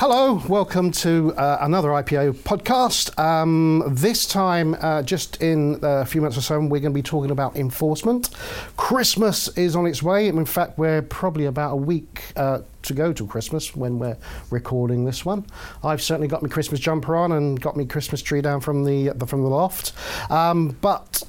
Hello, 0.00 0.40
welcome 0.48 0.92
to 0.92 1.34
uh, 1.34 1.58
another 1.60 1.90
IPO 1.90 2.32
podcast. 2.36 3.18
Um, 3.22 3.82
this 3.86 4.26
time, 4.26 4.74
uh, 4.80 5.02
just 5.02 5.42
in 5.42 5.78
a 5.82 6.06
few 6.06 6.22
minutes 6.22 6.38
or 6.38 6.40
so, 6.40 6.58
we're 6.58 6.80
going 6.80 6.84
to 6.84 6.90
be 6.90 7.02
talking 7.02 7.30
about 7.30 7.54
enforcement. 7.54 8.30
Christmas 8.78 9.48
is 9.58 9.76
on 9.76 9.86
its 9.86 10.02
way. 10.02 10.28
In 10.28 10.46
fact, 10.46 10.78
we're 10.78 11.02
probably 11.02 11.44
about 11.44 11.72
a 11.72 11.76
week 11.76 12.32
uh, 12.34 12.62
to 12.84 12.94
go 12.94 13.12
to 13.12 13.26
Christmas 13.26 13.76
when 13.76 13.98
we're 13.98 14.16
recording 14.48 15.04
this 15.04 15.26
one. 15.26 15.44
I've 15.84 16.00
certainly 16.00 16.28
got 16.28 16.42
my 16.42 16.48
Christmas 16.48 16.80
jumper 16.80 17.14
on 17.14 17.32
and 17.32 17.60
got 17.60 17.76
my 17.76 17.84
Christmas 17.84 18.22
tree 18.22 18.40
down 18.40 18.60
from 18.62 18.84
the, 18.84 19.10
the 19.14 19.26
from 19.26 19.42
the 19.42 19.50
loft. 19.50 19.92
Um, 20.30 20.78
but 20.80 21.24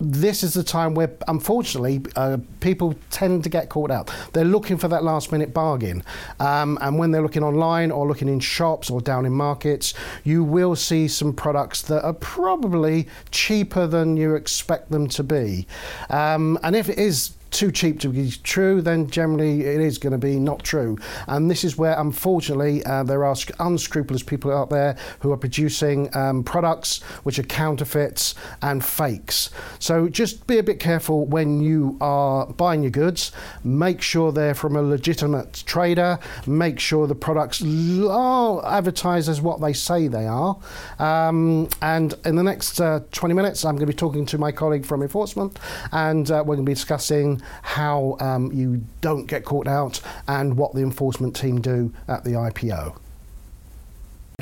this 0.00 0.42
is 0.42 0.54
the 0.54 0.64
time 0.64 0.94
where, 0.94 1.12
unfortunately, 1.28 2.02
uh, 2.16 2.38
people 2.60 2.94
tend 3.10 3.44
to 3.44 3.50
get 3.50 3.68
caught 3.68 3.90
out. 3.90 4.10
They're 4.32 4.44
looking 4.44 4.78
for 4.78 4.88
that 4.88 5.04
last 5.04 5.30
minute 5.30 5.52
bargain. 5.52 6.02
Um, 6.38 6.78
and 6.80 6.98
when 6.98 7.10
they're 7.10 7.22
looking 7.22 7.44
online 7.44 7.90
or 7.90 8.06
looking 8.06 8.28
in 8.28 8.40
shops 8.40 8.90
or 8.90 9.00
down 9.00 9.26
in 9.26 9.32
markets, 9.32 9.92
you 10.24 10.42
will 10.42 10.74
see 10.74 11.06
some 11.06 11.32
products 11.32 11.82
that 11.82 12.02
are 12.04 12.14
probably 12.14 13.08
cheaper 13.30 13.86
than 13.86 14.16
you 14.16 14.34
expect 14.34 14.90
them 14.90 15.06
to 15.08 15.22
be. 15.22 15.66
Um, 16.08 16.58
and 16.62 16.74
if 16.74 16.88
it 16.88 16.98
is 16.98 17.32
too 17.50 17.72
cheap 17.72 18.00
to 18.00 18.08
be 18.08 18.32
true, 18.42 18.80
then 18.80 19.08
generally 19.08 19.62
it 19.62 19.80
is 19.80 19.98
going 19.98 20.12
to 20.12 20.18
be 20.18 20.38
not 20.38 20.62
true. 20.62 20.98
And 21.26 21.50
this 21.50 21.64
is 21.64 21.76
where, 21.76 21.98
unfortunately, 21.98 22.84
uh, 22.84 23.02
there 23.02 23.24
are 23.24 23.36
unscrupulous 23.58 24.22
people 24.22 24.52
out 24.52 24.70
there 24.70 24.96
who 25.20 25.32
are 25.32 25.36
producing 25.36 26.14
um, 26.16 26.42
products 26.44 27.02
which 27.22 27.38
are 27.38 27.44
counterfeits 27.44 28.34
and 28.62 28.84
fakes. 28.84 29.50
So 29.78 30.08
just 30.08 30.46
be 30.46 30.58
a 30.58 30.62
bit 30.62 30.80
careful 30.80 31.26
when 31.26 31.60
you 31.60 31.96
are 32.00 32.46
buying 32.46 32.82
your 32.82 32.90
goods. 32.90 33.32
Make 33.64 34.02
sure 34.02 34.32
they're 34.32 34.54
from 34.54 34.76
a 34.76 34.82
legitimate 34.82 35.62
trader. 35.66 36.18
Make 36.46 36.78
sure 36.78 37.06
the 37.06 37.14
products 37.14 37.62
are 37.62 38.66
advertised 38.66 39.28
as 39.28 39.40
what 39.40 39.60
they 39.60 39.72
say 39.72 40.08
they 40.08 40.26
are. 40.26 40.58
Um, 40.98 41.68
and 41.82 42.14
in 42.24 42.36
the 42.36 42.42
next 42.42 42.80
uh, 42.80 43.00
20 43.12 43.34
minutes, 43.34 43.64
I'm 43.64 43.74
going 43.74 43.86
to 43.86 43.92
be 43.92 43.96
talking 43.96 44.26
to 44.26 44.38
my 44.38 44.52
colleague 44.52 44.86
from 44.86 45.02
enforcement, 45.02 45.58
and 45.92 46.30
uh, 46.30 46.42
we're 46.46 46.56
going 46.56 46.66
to 46.66 46.70
be 46.70 46.74
discussing 46.74 47.39
how 47.62 48.16
um, 48.20 48.52
you 48.52 48.84
don't 49.00 49.26
get 49.26 49.44
caught 49.44 49.66
out, 49.66 50.00
and 50.28 50.56
what 50.56 50.74
the 50.74 50.80
enforcement 50.80 51.36
team 51.36 51.60
do 51.60 51.92
at 52.08 52.24
the 52.24 52.30
IPO. 52.30 52.96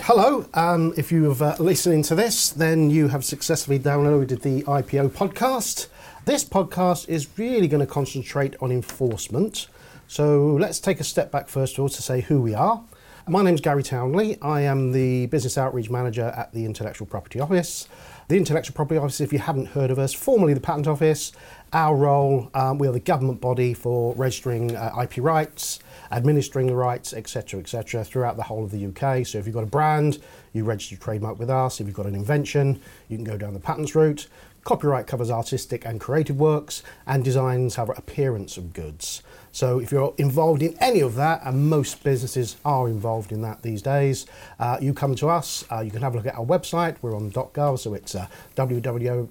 Hello, 0.03 0.47
um, 0.55 0.95
if 0.97 1.11
you've 1.11 1.43
uh, 1.43 1.57
to 1.57 2.15
this, 2.15 2.51
then 2.51 2.89
you 2.89 3.09
have 3.09 3.25
successfully 3.25 3.79
downloaded 3.79 4.43
the 4.43 4.63
IPO 4.63 5.11
podcast. 5.11 5.89
This 6.25 6.45
podcast 6.45 7.09
is 7.09 7.29
really 7.37 7.69
going 7.69 7.85
to 7.85 7.93
concentrate 7.93 8.55
on 8.61 8.71
enforcement. 8.71 9.67
So 10.07 10.55
let's 10.55 10.81
take 10.81 11.01
a 11.01 11.05
step 11.05 11.31
back 11.31 11.49
first 11.49 11.75
of 11.75 11.81
all 11.81 11.89
to 11.89 12.03
say 12.03 12.23
who 12.23 12.41
we 12.41 12.55
are. 12.55 12.83
My 13.27 13.43
name 13.43 13.55
is 13.55 13.61
Gary 13.61 13.83
Townley. 13.83 14.41
I 14.41 14.63
am 14.63 14.93
the 14.93 15.27
Business 15.27 15.59
Outreach 15.59 15.91
Manager 15.91 16.33
at 16.35 16.53
the 16.55 16.65
Intellectual 16.65 17.07
Property 17.07 17.41
Office. 17.41 17.87
The 18.29 18.37
Intellectual 18.37 18.75
Property 18.75 18.99
Office, 18.99 19.23
if 19.23 19.33
you 19.33 19.39
haven't 19.39 19.69
heard 19.69 19.91
of 19.91 19.99
us, 19.99 20.13
formerly 20.13 20.53
the 20.53 20.61
Patent 20.61 20.87
Office, 20.87 21.33
our 21.73 21.97
role, 21.97 22.51
um, 22.53 22.77
we 22.77 22.87
are 22.87 22.93
the 22.93 23.01
government 23.01 23.41
body 23.41 23.73
for 23.73 24.15
registering 24.17 24.77
uh, 24.77 24.93
IP 25.03 25.17
rights, 25.25 25.79
administering 26.13 26.67
the 26.67 26.77
rights, 26.77 27.15
etc., 27.15 27.59
etc., 27.59 28.05
throughout 28.05 28.37
the 28.37 28.43
whole 28.43 28.65
of 28.65 28.71
the 28.71 28.85
UK. 28.85 29.27
So 29.27 29.39
if 29.39 29.47
you've 29.47 29.55
got 29.55 29.65
a 29.65 29.67
brand, 29.67 30.19
you 30.53 30.65
register 30.65 30.97
your 30.97 31.01
trademark 31.01 31.39
with 31.39 31.49
us. 31.49 31.81
If 31.81 31.87
you've 31.87 31.97
got 31.97 32.05
an 32.05 32.15
invention, 32.15 32.83
you 33.09 33.17
can 33.17 33.25
go 33.25 33.39
down 33.39 33.55
the 33.55 33.61
patents 33.61 33.95
route. 33.95 34.29
Copyright 34.63 35.07
covers 35.07 35.31
artistic 35.31 35.87
and 35.87 35.99
creative 35.99 36.39
works, 36.39 36.83
and 37.07 37.25
designs 37.25 37.77
have 37.77 37.89
appearance 37.97 38.59
of 38.59 38.75
goods. 38.75 39.23
So 39.59 39.81
if 39.81 39.91
you're 39.91 40.15
involved 40.19 40.63
in 40.63 40.77
any 40.79 41.01
of 41.01 41.17
that, 41.17 41.41
and 41.45 41.69
most 41.69 42.05
businesses 42.05 42.59
are 42.65 42.87
involved 42.87 43.33
in 43.33 43.43
that 43.43 43.63
these 43.63 43.83
days, 43.83 44.25
uh, 44.61 44.79
you 44.81 44.95
come 44.95 45.17
to 45.17 45.27
us. 45.27 45.65
Uh, 45.69 45.81
you 45.81 45.91
can 45.91 46.01
have 46.01 46.15
a 46.15 46.17
look 46.17 46.27
at 46.27 46.37
our 46.37 46.47
website. 46.47 46.95
We're 47.03 47.17
on 47.17 47.33
.gov, 47.33 47.81
so 47.81 47.93
it's 47.93 48.15
uh, 48.15 48.29
www.gov.gov 48.55 49.29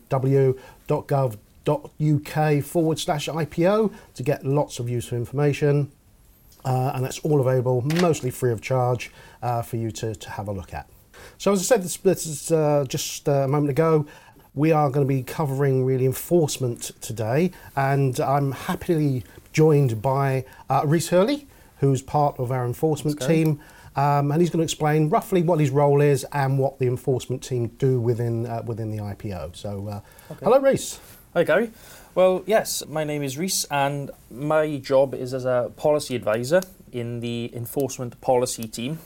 uk 1.70 2.64
forward 2.64 3.00
slash 3.00 3.30
IPO 3.30 3.94
to 4.16 4.24
get 4.24 4.46
lots 4.46 4.80
of 4.80 4.90
useful 4.90 5.18
information. 5.18 5.94
Uh, 6.66 6.92
and 6.94 7.06
that's 7.06 7.20
all 7.20 7.40
available, 7.40 7.82
mostly 8.02 8.30
free 8.30 8.52
of 8.52 8.60
charge, 8.60 9.12
uh, 9.42 9.62
for 9.62 9.78
you 9.78 9.92
to, 9.92 10.14
to 10.14 10.30
have 10.32 10.50
a 10.50 10.52
look 10.52 10.74
at. 10.74 10.90
So, 11.38 11.54
as 11.54 11.60
I 11.60 11.64
said, 11.64 11.84
this, 11.84 11.96
this 11.98 12.26
is 12.26 12.52
uh, 12.52 12.84
just 12.90 13.30
a 13.30 13.48
moment 13.48 13.70
ago. 13.70 14.06
We 14.58 14.72
are 14.72 14.90
going 14.90 15.06
to 15.06 15.08
be 15.08 15.22
covering 15.22 15.86
really 15.86 16.08
enforcement 16.08 16.92
today, 17.00 17.52
and 17.76 18.20
I'm 18.20 18.54
happily 18.54 19.24
joined 19.54 20.02
by 20.02 20.46
uh, 20.68 20.82
Reese 20.84 21.10
Hurley, 21.10 21.46
who's 21.80 22.02
part 22.02 22.40
of 22.40 22.52
our 22.52 22.66
enforcement 22.66 23.22
team. 23.22 23.60
Um, 23.96 24.32
and 24.32 24.42
he's 24.42 24.50
going 24.50 24.58
to 24.58 24.64
explain 24.64 25.10
roughly 25.10 25.44
what 25.44 25.60
his 25.60 25.70
role 25.70 26.02
is 26.02 26.26
and 26.34 26.58
what 26.58 26.80
the 26.80 26.88
enforcement 26.88 27.44
team 27.44 27.68
do 27.78 28.00
within 28.02 28.48
uh, 28.48 28.64
within 28.66 28.90
the 28.90 28.98
IPO. 28.98 29.56
So, 29.56 29.88
uh, 29.88 30.02
okay. 30.32 30.44
hello, 30.44 30.60
Reese. 30.60 31.00
Hi, 31.36 31.44
Gary. 31.44 31.70
Well, 32.16 32.42
yes, 32.48 32.84
my 32.88 33.04
name 33.04 33.22
is 33.22 33.38
Reese, 33.38 33.66
and 33.70 34.10
my 34.32 34.78
job 34.78 35.14
is 35.14 35.36
as 35.36 35.46
a 35.46 35.72
policy 35.76 36.16
advisor 36.16 36.64
in 36.92 37.20
the 37.20 37.52
enforcement 37.54 38.20
policy 38.22 38.68
team. 38.68 38.98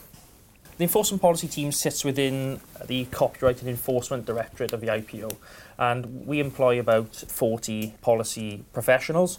The 0.82 0.86
enforcement 0.86 1.22
policy 1.22 1.46
team 1.46 1.70
sits 1.70 2.04
within 2.04 2.60
the 2.88 3.04
Copyright 3.04 3.60
and 3.60 3.70
Enforcement 3.70 4.26
Directorate 4.26 4.72
of 4.72 4.80
the 4.80 4.88
IPO, 4.88 5.36
and 5.78 6.26
we 6.26 6.40
employ 6.40 6.80
about 6.80 7.14
40 7.14 7.94
policy 8.00 8.64
professionals 8.72 9.38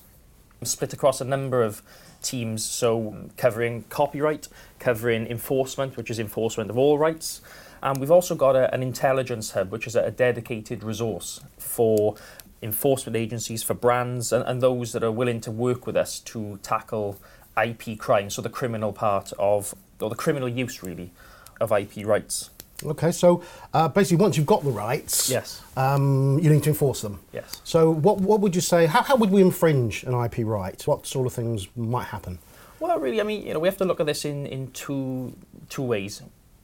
split 0.64 0.94
across 0.94 1.20
a 1.20 1.26
number 1.26 1.62
of 1.62 1.82
teams, 2.22 2.64
so 2.64 3.30
covering 3.36 3.84
copyright, 3.90 4.48
covering 4.80 5.28
enforcement, 5.28 5.98
which 5.98 6.10
is 6.10 6.18
enforcement 6.18 6.70
of 6.70 6.78
all 6.78 6.98
rights. 6.98 7.42
And 7.82 7.98
we've 7.98 8.10
also 8.10 8.36
got 8.36 8.56
a, 8.56 8.74
an 8.74 8.82
intelligence 8.82 9.52
hub, 9.52 9.70
which 9.70 9.86
is 9.86 9.98
a, 9.98 10.04
a 10.04 10.12
dedicated 10.12 10.82
resource 10.82 11.42
for 11.58 12.16
enforcement 12.62 13.18
agencies, 13.18 13.64
for 13.64 13.74
brands, 13.74 14.32
and, 14.32 14.46
and 14.46 14.62
those 14.62 14.94
that 14.94 15.04
are 15.04 15.12
willing 15.12 15.42
to 15.42 15.52
work 15.52 15.86
with 15.86 15.98
us 15.98 16.22
to 16.22 16.58
tackle 16.64 17.20
IP 17.62 18.00
crime, 18.00 18.30
so 18.30 18.42
the 18.42 18.50
criminal 18.50 18.94
part 18.94 19.34
of, 19.38 19.76
or 20.00 20.10
the 20.10 20.16
criminal 20.16 20.48
use 20.48 20.82
really, 20.82 21.12
of 21.60 21.72
IP 21.72 22.06
rights. 22.06 22.50
Okay, 22.86 23.12
so 23.12 23.44
uh, 23.74 23.88
basically, 23.88 24.22
once 24.22 24.36
you've 24.36 24.46
got 24.46 24.64
the 24.64 24.72
rights, 24.72 25.30
yes, 25.30 25.62
um, 25.78 26.40
you 26.40 26.50
need 26.50 26.64
to 26.64 26.70
enforce 26.70 27.02
them. 27.02 27.20
Yes. 27.32 27.62
So, 27.64 27.92
what 27.92 28.20
what 28.20 28.42
would 28.42 28.56
you 28.56 28.62
say? 28.62 28.86
How, 28.88 29.02
how 29.04 29.16
would 29.16 29.30
we 29.30 29.42
infringe 29.42 30.04
an 30.04 30.14
IP 30.14 30.40
right? 30.40 30.82
What 30.88 31.06
sort 31.06 31.28
of 31.28 31.34
things 31.34 31.68
might 31.76 32.08
happen? 32.08 32.40
Well, 32.80 33.00
really, 33.00 33.22
I 33.22 33.24
mean, 33.24 33.46
you 33.46 33.54
know, 33.54 33.60
we 33.60 33.68
have 33.68 33.78
to 33.78 33.86
look 33.86 34.00
at 34.00 34.06
this 34.06 34.26
in, 34.26 34.46
in 34.48 34.72
two 34.72 35.34
two 35.70 35.84
ways. 35.84 36.22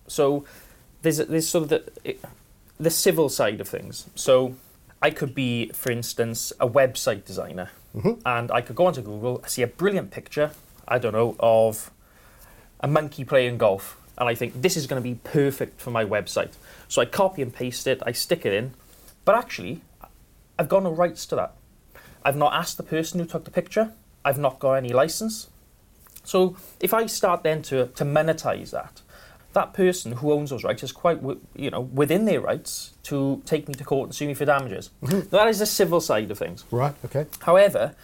So, 0.07 0.45
there's 1.01 1.17
there's 1.17 1.47
sort 1.47 1.63
of 1.63 1.69
the 1.69 2.15
the 2.79 2.89
civil 2.89 3.29
side 3.29 3.61
of 3.61 3.67
things. 3.69 4.09
So, 4.15 4.55
I 5.01 5.11
could 5.11 5.33
be, 5.33 5.69
for 5.69 5.91
instance, 5.91 6.51
a 6.59 6.67
website 6.67 7.23
designer, 7.23 7.69
mm-hmm. 7.95 8.19
and 8.25 8.51
I 8.51 8.61
could 8.61 8.75
go 8.75 8.87
onto 8.87 9.01
Google, 9.01 9.41
see 9.47 9.61
a 9.61 9.67
brilliant 9.67 10.11
picture, 10.11 10.51
I 10.87 10.99
don't 10.99 11.13
know, 11.13 11.37
of 11.39 11.91
a 12.81 12.87
monkey 12.87 13.23
playing 13.23 13.57
golf, 13.57 13.97
and 14.19 14.27
I 14.27 14.35
think 14.35 14.61
this 14.61 14.75
is 14.75 14.87
going 14.87 15.01
to 15.01 15.07
be 15.07 15.15
perfect 15.23 15.79
for 15.79 15.91
my 15.91 16.05
website. 16.05 16.53
So 16.87 17.01
I 17.01 17.05
copy 17.05 17.41
and 17.41 17.53
paste 17.53 17.87
it, 17.87 18.01
I 18.05 18.11
stick 18.11 18.45
it 18.45 18.53
in, 18.53 18.73
but 19.25 19.35
actually, 19.35 19.81
I've 20.57 20.69
got 20.69 20.83
no 20.83 20.91
rights 20.91 21.25
to 21.27 21.35
that. 21.35 21.53
I've 22.23 22.35
not 22.35 22.53
asked 22.53 22.77
the 22.77 22.83
person 22.83 23.19
who 23.19 23.25
took 23.25 23.45
the 23.45 23.51
picture, 23.51 23.93
I've 24.25 24.37
not 24.37 24.59
got 24.59 24.73
any 24.73 24.89
license. 24.89 25.47
So 26.23 26.57
if 26.79 26.93
I 26.93 27.05
start 27.05 27.43
then 27.43 27.61
to, 27.63 27.87
to 27.87 28.03
monetize 28.03 28.71
that, 28.71 29.01
that 29.53 29.73
person 29.73 30.11
who 30.13 30.31
owns 30.31 30.51
those 30.51 30.63
rights 30.63 30.83
is 30.83 30.91
quite, 30.91 31.19
you 31.55 31.71
know, 31.71 31.81
within 31.81 32.25
their 32.25 32.41
rights 32.41 32.93
to 33.03 33.41
take 33.45 33.67
me 33.67 33.73
to 33.73 33.83
court 33.83 34.09
and 34.09 34.15
sue 34.15 34.27
me 34.27 34.33
for 34.33 34.45
damages. 34.45 34.91
Mm-hmm. 35.01 35.29
That 35.29 35.47
is 35.47 35.59
the 35.59 35.65
civil 35.65 36.01
side 36.01 36.29
of 36.29 36.37
things. 36.37 36.65
Right. 36.69 36.93
Okay. 37.05 37.25
However, 37.41 37.95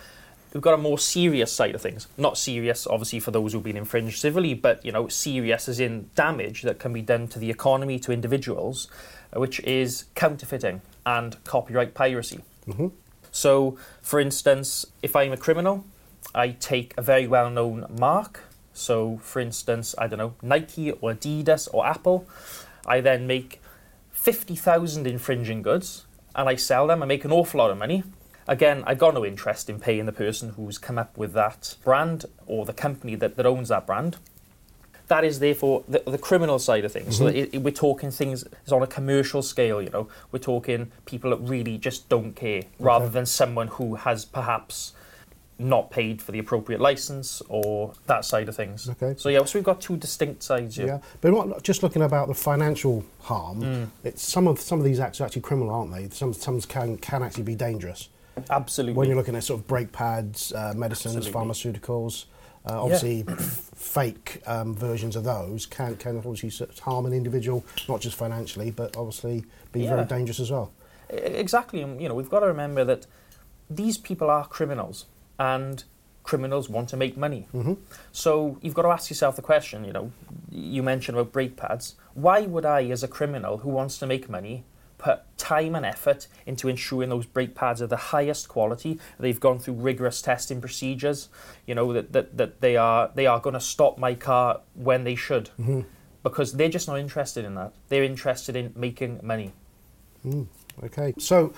we've 0.55 0.63
got 0.63 0.73
a 0.73 0.77
more 0.77 0.97
serious 0.97 1.51
side 1.51 1.75
of 1.75 1.81
things. 1.81 2.07
Not 2.17 2.37
serious, 2.37 2.87
obviously, 2.87 3.19
for 3.19 3.29
those 3.29 3.53
who've 3.53 3.61
been 3.61 3.77
infringed 3.77 4.17
civilly, 4.17 4.55
but 4.55 4.83
you 4.83 4.91
know, 4.91 5.07
serious 5.07 5.69
as 5.69 5.79
in 5.79 6.09
damage 6.15 6.63
that 6.63 6.79
can 6.79 6.91
be 6.93 7.03
done 7.03 7.27
to 7.27 7.37
the 7.37 7.51
economy, 7.51 7.99
to 7.99 8.11
individuals, 8.11 8.87
uh, 9.35 9.39
which 9.39 9.59
is 9.59 10.05
counterfeiting 10.15 10.81
and 11.05 11.43
copyright 11.43 11.93
piracy. 11.93 12.39
Mm-hmm. 12.67 12.87
So, 13.31 13.77
for 14.01 14.19
instance, 14.19 14.87
if 15.03 15.15
I'm 15.15 15.31
a 15.31 15.37
criminal, 15.37 15.85
I 16.33 16.51
take 16.51 16.95
a 16.97 17.03
very 17.03 17.27
well-known 17.27 17.85
mark 17.99 18.41
so, 18.75 19.17
for 19.23 19.39
instance, 19.39 19.95
I 19.97 20.07
don't 20.07 20.19
know, 20.19 20.35
Nike 20.41 20.91
or 20.91 21.13
Adidas 21.13 21.69
or 21.73 21.87
Apple. 21.87 22.27
I 22.85 22.99
then 22.99 23.25
make 23.25 23.61
50,000 24.11 25.07
infringing 25.07 25.61
goods 25.61 26.05
and 26.35 26.49
I 26.49 26.55
sell 26.55 26.85
them. 26.87 27.01
I 27.01 27.05
make 27.05 27.23
an 27.23 27.31
awful 27.31 27.59
lot 27.59 27.71
of 27.71 27.77
money. 27.77 28.03
Again, 28.47 28.83
I've 28.85 28.99
got 28.99 29.13
no 29.13 29.25
interest 29.25 29.69
in 29.69 29.79
paying 29.79 30.05
the 30.05 30.11
person 30.11 30.49
who's 30.49 30.77
come 30.77 30.97
up 30.97 31.17
with 31.17 31.33
that 31.33 31.75
brand 31.83 32.25
or 32.45 32.65
the 32.65 32.73
company 32.73 33.15
that, 33.15 33.35
that 33.37 33.45
owns 33.45 33.69
that 33.69 33.87
brand. 33.87 34.17
That 35.07 35.23
is 35.23 35.39
therefore 35.39 35.83
the, 35.87 36.03
the 36.05 36.17
criminal 36.17 36.59
side 36.59 36.85
of 36.85 36.91
things. 36.91 37.15
Mm-hmm. 37.15 37.23
So 37.23 37.27
it, 37.27 37.49
it, 37.53 37.57
we're 37.59 37.71
talking 37.71 38.11
things 38.11 38.43
it's 38.43 38.71
on 38.71 38.81
a 38.81 38.87
commercial 38.87 39.41
scale. 39.41 39.81
You 39.81 39.89
know, 39.89 40.07
we're 40.31 40.39
talking 40.39 40.91
people 41.05 41.31
that 41.31 41.37
really 41.37 41.77
just 41.77 42.09
don't 42.09 42.33
care, 42.33 42.59
okay. 42.59 42.69
rather 42.79 43.09
than 43.09 43.25
someone 43.25 43.67
who 43.67 43.95
has 43.95 44.25
perhaps 44.25 44.93
not 45.57 45.89
paid 45.89 46.21
for 46.21 46.31
the 46.31 46.39
appropriate 46.39 46.81
license 46.81 47.41
or 47.47 47.93
that 48.07 48.25
side 48.25 48.49
of 48.49 48.55
things. 48.55 48.89
Okay. 48.89 49.15
So 49.17 49.29
yeah, 49.29 49.43
so 49.45 49.57
we've 49.57 49.63
got 49.63 49.79
two 49.79 49.95
distinct 49.95 50.43
sides 50.43 50.75
here. 50.75 50.87
Yeah, 50.87 50.99
but 51.21 51.31
not 51.31 51.63
just 51.63 51.81
looking 51.81 52.01
about 52.01 52.27
the 52.27 52.33
financial 52.33 53.05
harm. 53.21 53.61
Mm. 53.61 53.87
It's 54.03 54.21
some 54.21 54.47
of 54.47 54.59
some 54.59 54.79
of 54.79 54.85
these 54.85 54.99
acts 54.99 55.21
are 55.21 55.25
actually 55.25 55.43
criminal, 55.43 55.73
aren't 55.73 55.93
they? 55.93 56.09
Some 56.09 56.33
some 56.33 56.59
can 56.61 56.97
can 56.97 57.23
actually 57.23 57.43
be 57.43 57.55
dangerous. 57.55 58.09
Absolutely. 58.49 58.93
When 58.93 59.07
you're 59.07 59.17
looking 59.17 59.35
at 59.35 59.43
sort 59.43 59.59
of 59.61 59.67
brake 59.67 59.91
pads, 59.91 60.51
uh, 60.53 60.73
medicines, 60.75 61.15
Absolutely. 61.15 61.41
pharmaceuticals, 61.79 62.25
uh, 62.67 62.81
obviously 62.83 63.23
f- 63.27 63.37
fake 63.75 64.41
um, 64.47 64.75
versions 64.75 65.15
of 65.15 65.23
those 65.23 65.65
can 65.65 65.95
can 65.97 66.17
obviously 66.17 66.51
harm 66.81 67.05
an 67.05 67.13
individual, 67.13 67.63
not 67.87 68.01
just 68.01 68.15
financially, 68.17 68.71
but 68.71 68.95
obviously 68.97 69.45
be 69.71 69.81
Yeah. 69.81 69.95
very 69.95 70.05
dangerous 70.05 70.39
as 70.39 70.51
well. 70.51 70.71
Exactly. 71.09 71.81
And, 71.81 72.01
you 72.01 72.09
know, 72.09 72.15
we've 72.15 72.29
got 72.29 72.39
to 72.39 72.47
remember 72.47 72.83
that 72.85 73.05
these 73.69 73.97
people 73.97 74.29
are 74.29 74.45
criminals 74.47 75.05
and 75.39 75.83
criminals 76.23 76.67
want 76.69 76.89
to 76.89 76.97
make 76.97 77.15
money. 77.15 77.47
hmm 77.51 77.73
So 78.11 78.57
you've 78.61 78.73
got 78.73 78.81
to 78.81 78.89
ask 78.89 79.09
yourself 79.11 79.35
the 79.35 79.43
question, 79.43 79.85
you 79.85 79.93
know, 79.93 80.11
you 80.51 80.81
mentioned 80.81 81.17
about 81.17 81.31
brake 81.31 81.55
pads. 81.55 81.95
Why 82.15 82.41
would 82.41 82.65
I, 82.65 82.85
as 82.85 83.03
a 83.03 83.07
criminal 83.07 83.57
who 83.59 83.69
wants 83.69 83.99
to 83.99 84.07
make 84.07 84.27
money, 84.27 84.63
put 85.05 85.37
time 85.37 85.75
and 85.75 85.85
effort 85.85 86.27
into 86.47 86.67
ensuring 86.67 87.09
those 87.09 87.27
brake 87.27 87.53
pads 87.53 87.79
are 87.79 87.87
the 87.87 87.95
highest 88.15 88.49
quality, 88.49 88.99
they've 89.19 89.39
gone 89.39 89.59
through 89.59 89.75
rigorous 89.75 90.19
testing 90.19 90.59
procedures, 90.59 91.29
you 91.67 91.75
know, 91.75 91.93
that, 91.93 92.11
that, 92.11 92.35
that 92.37 92.61
they 92.61 92.75
are 92.75 93.11
they 93.13 93.27
are 93.27 93.39
going 93.39 93.53
to 93.53 93.59
stop 93.59 93.99
my 93.99 94.15
car 94.15 94.61
when 94.73 95.03
they 95.03 95.15
should. 95.15 95.49
hmm 95.49 95.81
Because 96.23 96.53
they're 96.53 96.75
just 96.77 96.87
not 96.87 96.97
interested 96.97 97.45
in 97.45 97.53
that. 97.53 97.73
They're 97.89 98.03
interested 98.03 98.55
in 98.55 98.73
making 98.75 99.19
money. 99.21 99.53
Mm, 100.25 100.47
okay, 100.83 101.13
so 101.19 101.53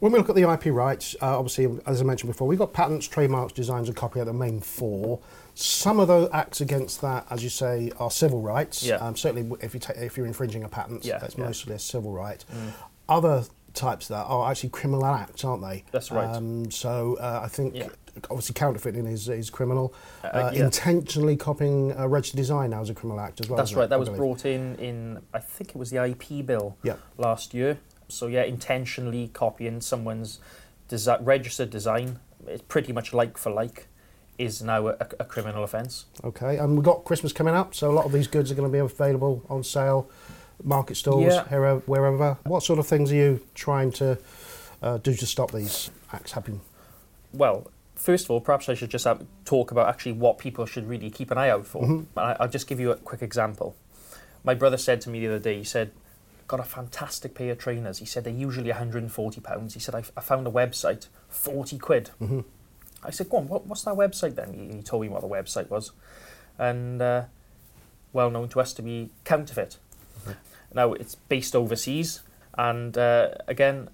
when 0.00 0.12
we 0.12 0.18
look 0.18 0.28
at 0.28 0.34
the 0.34 0.50
IP 0.50 0.66
rights, 0.66 1.16
uh, 1.22 1.38
obviously, 1.38 1.78
as 1.86 2.00
I 2.00 2.04
mentioned 2.04 2.30
before, 2.30 2.46
we've 2.46 2.58
got 2.58 2.72
patents, 2.72 3.06
trademarks, 3.08 3.52
designs, 3.52 3.88
and 3.88 3.96
copyright, 3.96 4.26
the 4.26 4.32
main 4.32 4.60
four. 4.60 5.20
Some 5.54 5.98
of 6.00 6.08
those 6.08 6.28
acts 6.32 6.60
against 6.60 7.00
that, 7.00 7.26
as 7.30 7.42
you 7.42 7.48
say, 7.48 7.90
are 7.98 8.10
civil 8.10 8.42
rights. 8.42 8.82
Yeah. 8.82 8.96
Um, 8.96 9.16
certainly, 9.16 9.56
if 9.62 9.72
you 9.72 9.80
ta- 9.80 9.94
if 9.96 10.16
you're 10.16 10.26
infringing 10.26 10.64
a 10.64 10.68
patent, 10.68 11.04
Yeah, 11.04 11.18
that's 11.18 11.36
yeah. 11.38 11.44
mostly 11.44 11.74
a 11.74 11.78
civil 11.78 12.12
right. 12.12 12.44
Mm. 12.54 12.72
Other 13.08 13.44
types 13.72 14.10
of 14.10 14.16
that 14.16 14.24
are 14.24 14.50
actually 14.50 14.70
criminal 14.70 15.04
acts, 15.06 15.44
aren't 15.44 15.62
they? 15.62 15.84
That's 15.92 16.10
right. 16.10 16.28
Um, 16.34 16.70
so 16.70 17.16
uh, 17.20 17.40
I 17.42 17.48
think 17.48 17.74
Yeah. 17.74 17.88
obviously 18.30 18.52
counterfeiting 18.54 19.06
is 19.06 19.28
is 19.30 19.48
criminal. 19.48 19.94
Uh, 20.24 20.26
Uh, 20.28 20.50
yeah. 20.52 20.64
Intentionally 20.66 21.36
copying 21.36 21.92
a 21.96 22.06
registered 22.06 22.36
design 22.38 22.70
now 22.70 22.82
is 22.82 22.90
a 22.90 22.94
criminal 22.94 23.20
act 23.20 23.40
as 23.40 23.48
well. 23.48 23.56
That's 23.56 23.70
isn't 23.70 23.78
it, 23.78 23.80
right. 23.80 23.88
That 23.88 23.94
I 23.96 23.98
was 23.98 24.08
believe? 24.08 24.18
brought 24.18 24.44
in 24.44 24.76
in 24.76 25.22
I 25.32 25.38
think 25.38 25.70
it 25.70 25.76
was 25.76 25.90
the 25.90 26.02
IP 26.04 26.42
bill 26.44 26.76
Yeah. 26.82 26.96
last 27.16 27.54
year. 27.54 27.78
So 28.08 28.26
yeah, 28.26 28.42
intentionally 28.44 29.28
copying 29.32 29.80
someone's 29.80 30.38
desi- 30.88 31.18
registered 31.24 31.70
design, 31.70 32.18
it's 32.46 32.62
pretty 32.62 32.92
much 32.92 33.12
like 33.12 33.36
for 33.38 33.50
like, 33.50 33.88
is 34.38 34.62
now 34.62 34.88
a, 34.88 34.96
a 35.18 35.24
criminal 35.24 35.64
offence. 35.64 36.06
Okay, 36.22 36.58
and 36.58 36.74
we've 36.76 36.84
got 36.84 37.04
Christmas 37.04 37.32
coming 37.32 37.54
up, 37.54 37.74
so 37.74 37.90
a 37.90 37.94
lot 37.94 38.04
of 38.04 38.12
these 38.12 38.26
goods 38.28 38.50
are 38.50 38.54
going 38.54 38.68
to 38.68 38.72
be 38.72 38.78
available 38.78 39.42
on 39.48 39.64
sale, 39.64 40.08
market 40.62 40.96
stalls, 40.96 41.24
Yeah. 41.24 41.48
here, 41.48 41.76
wherever. 41.86 42.36
What 42.44 42.62
sort 42.62 42.78
of 42.78 42.86
things 42.86 43.10
are 43.12 43.16
you 43.16 43.40
trying 43.54 43.92
to 43.92 44.18
uh, 44.82 44.98
do 44.98 45.14
to 45.14 45.26
stop 45.26 45.52
these 45.52 45.90
acts 46.12 46.32
happening? 46.32 46.60
Well, 47.32 47.70
first 47.96 48.26
of 48.26 48.30
all, 48.30 48.40
perhaps 48.40 48.68
I 48.68 48.74
should 48.74 48.90
just 48.90 49.04
have, 49.06 49.24
talk 49.44 49.70
about 49.72 49.88
actually 49.88 50.12
what 50.12 50.38
people 50.38 50.66
should 50.66 50.88
really 50.88 51.10
keep 51.10 51.30
an 51.30 51.38
eye 51.38 51.48
out 51.50 51.66
for. 51.66 51.82
Mhm. 51.82 52.06
I, 52.16 52.36
I'll 52.38 52.48
just 52.48 52.66
give 52.68 52.78
you 52.78 52.90
a 52.92 52.96
quick 52.96 53.22
example. 53.22 53.74
My 54.44 54.54
brother 54.54 54.76
said 54.76 55.00
to 55.02 55.10
me 55.10 55.18
the 55.20 55.26
other 55.28 55.38
day, 55.38 55.56
he 55.58 55.64
said, 55.64 55.90
got 56.48 56.60
a 56.60 56.64
fantastic 56.64 57.34
pair 57.34 57.52
of 57.52 57.58
trainers. 57.58 57.98
He 57.98 58.06
said 58.06 58.24
they're 58.24 58.32
usually 58.32 58.70
£140. 58.70 59.72
He 59.72 59.80
said, 59.80 59.94
I, 59.94 60.02
I 60.16 60.20
found 60.20 60.46
a 60.46 60.50
website, 60.50 61.06
40 61.28 61.78
quid. 61.78 62.08
hmm 62.18 62.40
I 63.02 63.10
said, 63.10 63.28
go 63.28 63.36
on, 63.36 63.48
what, 63.48 63.66
what's 63.66 63.82
that 63.82 63.94
website 63.94 64.34
then? 64.34 64.52
He, 64.52 64.76
he 64.76 64.82
told 64.82 65.02
me 65.02 65.08
what 65.08 65.20
the 65.20 65.28
website 65.28 65.68
was. 65.70 65.92
And 66.58 67.00
uh, 67.00 67.24
well 68.12 68.30
known 68.30 68.48
to 68.50 68.60
us 68.60 68.72
to 68.74 68.82
be 68.82 69.10
counterfeit. 69.24 69.76
Mhm. 70.26 70.36
Now, 70.74 70.92
it's 70.94 71.14
based 71.14 71.54
overseas. 71.54 72.20
And 72.58 72.96
uh, 72.96 73.30
again, 73.46 73.90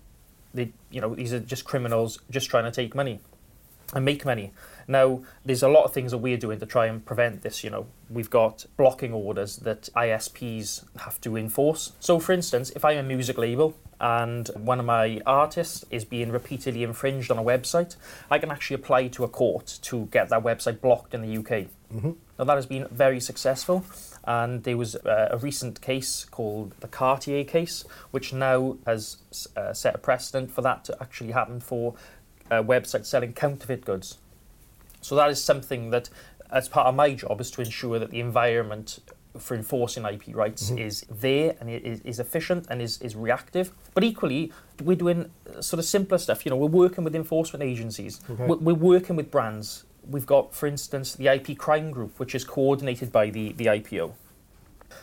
they, 0.54 0.72
you 0.90 1.00
know, 1.00 1.14
these 1.14 1.32
are 1.32 1.40
just 1.40 1.64
criminals 1.64 2.20
just 2.30 2.48
trying 2.48 2.64
to 2.64 2.70
take 2.70 2.94
money 2.94 3.20
and 3.92 4.04
make 4.04 4.24
money. 4.24 4.52
Now, 4.88 5.22
there's 5.44 5.62
a 5.62 5.68
lot 5.68 5.84
of 5.84 5.92
things 5.92 6.10
that 6.10 6.18
we're 6.18 6.36
doing 6.36 6.58
to 6.60 6.66
try 6.66 6.86
and 6.86 7.04
prevent 7.04 7.42
this. 7.42 7.62
You 7.62 7.70
know, 7.70 7.86
we've 8.10 8.30
got 8.30 8.66
blocking 8.76 9.12
orders 9.12 9.56
that 9.58 9.88
ISPs 9.94 10.84
have 11.00 11.20
to 11.22 11.36
enforce. 11.36 11.92
So, 12.00 12.18
for 12.18 12.32
instance, 12.32 12.70
if 12.70 12.84
I'm 12.84 12.98
a 12.98 13.02
music 13.02 13.38
label 13.38 13.76
and 14.00 14.48
one 14.56 14.80
of 14.80 14.86
my 14.86 15.20
artists 15.24 15.84
is 15.90 16.04
being 16.04 16.32
repeatedly 16.32 16.82
infringed 16.82 17.30
on 17.30 17.38
a 17.38 17.42
website, 17.42 17.96
I 18.30 18.38
can 18.38 18.50
actually 18.50 18.74
apply 18.74 19.08
to 19.08 19.24
a 19.24 19.28
court 19.28 19.78
to 19.82 20.06
get 20.06 20.28
that 20.30 20.42
website 20.42 20.80
blocked 20.80 21.14
in 21.14 21.22
the 21.22 21.38
UK. 21.38 21.66
hmm 21.90 22.12
Now, 22.38 22.44
that 22.46 22.56
has 22.56 22.66
been 22.66 22.88
very 22.90 23.20
successful. 23.20 23.84
And 24.24 24.62
there 24.62 24.76
was 24.76 24.94
uh, 24.94 25.28
a 25.32 25.38
recent 25.38 25.80
case 25.80 26.24
called 26.24 26.74
the 26.78 26.86
Cartier 26.86 27.42
case, 27.42 27.84
which 28.12 28.32
now 28.32 28.76
has 28.86 29.16
uh, 29.56 29.72
set 29.72 29.96
a 29.96 29.98
precedent 29.98 30.52
for 30.52 30.62
that 30.62 30.84
to 30.84 30.96
actually 31.00 31.32
happen 31.32 31.58
for 31.58 31.94
uh, 32.52 32.62
websites 32.62 33.06
selling 33.06 33.32
counterfeit 33.32 33.84
goods. 33.84 34.18
So 35.00 35.16
that 35.16 35.30
is 35.30 35.42
something 35.42 35.90
that, 35.90 36.10
as 36.50 36.68
part 36.68 36.86
of 36.86 36.94
my 36.94 37.14
job, 37.14 37.40
is 37.40 37.50
to 37.52 37.62
ensure 37.62 37.98
that 37.98 38.10
the 38.10 38.20
environment 38.20 38.98
for 39.38 39.54
enforcing 39.54 40.04
IP 40.04 40.34
rights 40.34 40.70
Mhm. 40.70 40.78
is 40.78 41.06
there 41.10 41.56
and 41.58 41.70
it 41.70 41.82
is, 41.86 42.00
is 42.02 42.18
efficient 42.20 42.66
and 42.68 42.82
is, 42.82 43.00
is 43.00 43.16
reactive. 43.16 43.72
But 43.94 44.04
equally, 44.04 44.52
we're 44.82 44.96
doing 44.96 45.30
sort 45.60 45.78
of 45.78 45.86
simpler 45.86 46.18
stuff. 46.18 46.44
You 46.44 46.50
know, 46.50 46.56
we're 46.58 46.66
working 46.84 47.02
with 47.02 47.16
enforcement 47.16 47.62
agencies. 47.62 48.20
Okay. 48.28 48.44
We're, 48.46 48.56
we're 48.56 48.74
working 48.74 49.16
with 49.16 49.30
brands. 49.30 49.84
We've 50.06 50.26
got, 50.26 50.54
for 50.54 50.66
instance, 50.66 51.14
the 51.14 51.28
IP 51.28 51.56
crime 51.56 51.90
group, 51.90 52.18
which 52.18 52.34
is 52.34 52.44
coordinated 52.44 53.10
by 53.10 53.30
the, 53.30 53.52
the 53.54 53.66
IPO. 53.66 54.12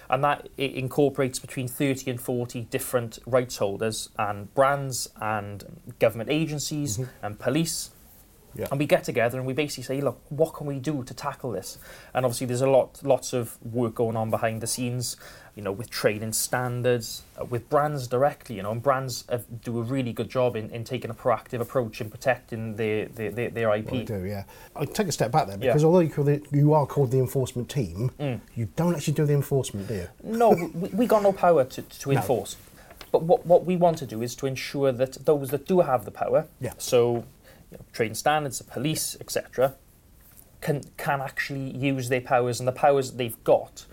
And 0.09 0.23
that 0.23 0.49
it 0.57 0.73
incorporates 0.73 1.39
between 1.39 1.67
30 1.67 2.11
and 2.11 2.19
40 2.21 2.61
different 2.61 3.19
rights 3.25 3.57
holders 3.57 4.09
and 4.17 4.53
brands 4.53 5.09
and 5.21 5.63
government 5.99 6.29
agencies 6.29 6.97
Mhm. 6.97 7.09
and 7.21 7.39
police. 7.39 7.91
Yeah. 8.55 8.67
And 8.71 8.79
we 8.79 8.85
get 8.85 9.03
together 9.03 9.37
and 9.37 9.45
we 9.45 9.53
basically 9.53 9.83
say, 9.83 10.01
look, 10.01 10.19
what 10.29 10.53
can 10.53 10.65
we 10.67 10.79
do 10.79 11.03
to 11.03 11.13
tackle 11.13 11.51
this? 11.51 11.77
And 12.13 12.25
obviously, 12.25 12.47
there's 12.47 12.61
a 12.61 12.69
lot, 12.69 12.99
lots 13.03 13.31
of 13.33 13.57
work 13.63 13.95
going 13.95 14.17
on 14.17 14.29
behind 14.29 14.61
the 14.61 14.67
scenes, 14.67 15.17
you 15.55 15.61
know, 15.61 15.71
with 15.71 15.89
trading 15.89 16.33
standards, 16.33 17.23
uh, 17.39 17.45
with 17.45 17.69
brands 17.69 18.07
directly, 18.07 18.55
you 18.55 18.63
know, 18.63 18.71
and 18.71 18.81
brands 18.81 19.25
do 19.63 19.77
a 19.79 19.83
really 19.83 20.13
good 20.13 20.29
job 20.29 20.55
in, 20.55 20.69
in 20.71 20.83
taking 20.83 21.11
a 21.11 21.13
proactive 21.13 21.59
approach 21.61 22.01
in 22.01 22.09
protecting 22.09 22.75
their, 22.75 23.05
their, 23.07 23.31
their, 23.31 23.49
their 23.49 23.75
IP. 23.75 23.91
Well, 23.91 24.03
do, 24.05 24.25
yeah. 24.25 24.43
I'll 24.75 24.85
take 24.85 25.07
a 25.07 25.11
step 25.11 25.31
back 25.31 25.47
there 25.47 25.57
Yeah. 25.59 25.67
because 25.67 25.83
although 25.83 25.99
you, 25.99 26.09
call 26.09 26.23
the, 26.25 26.41
you 26.51 26.73
are 26.73 26.85
called 26.85 27.11
the 27.11 27.19
enforcement 27.19 27.69
team, 27.69 28.11
Mm. 28.19 28.39
you 28.55 28.67
don't 28.75 28.95
actually 28.95 29.13
do 29.13 29.25
the 29.25 29.33
enforcement, 29.33 29.87
do 29.87 29.93
you? 29.93 30.07
No, 30.23 30.49
we, 30.49 30.89
we 30.89 31.05
got 31.05 31.21
no 31.23 31.31
power 31.33 31.63
to, 31.65 31.81
to 31.81 32.09
No. 32.11 32.15
enforce. 32.17 32.57
But 33.11 33.23
what, 33.23 33.45
what 33.45 33.65
we 33.65 33.75
want 33.75 33.97
to 33.99 34.05
do 34.05 34.21
is 34.21 34.35
to 34.35 34.45
ensure 34.45 34.91
that 34.91 35.25
those 35.25 35.49
that 35.49 35.65
do 35.67 35.79
have 35.81 36.05
the 36.05 36.11
power, 36.11 36.45
Yeah. 36.61 36.73
so 36.77 37.23
you 37.71 37.77
know, 37.77 37.85
trading 37.93 38.15
standards, 38.15 38.57
the 38.57 38.63
police, 38.63 39.15
etc., 39.21 39.75
can 40.61 40.83
can 40.97 41.21
actually 41.21 41.75
use 41.77 42.09
their 42.09 42.21
powers, 42.21 42.59
and 42.59 42.67
the 42.67 42.71
powers 42.73 43.11
that 43.11 43.17
they've 43.17 43.43
got 43.43 43.85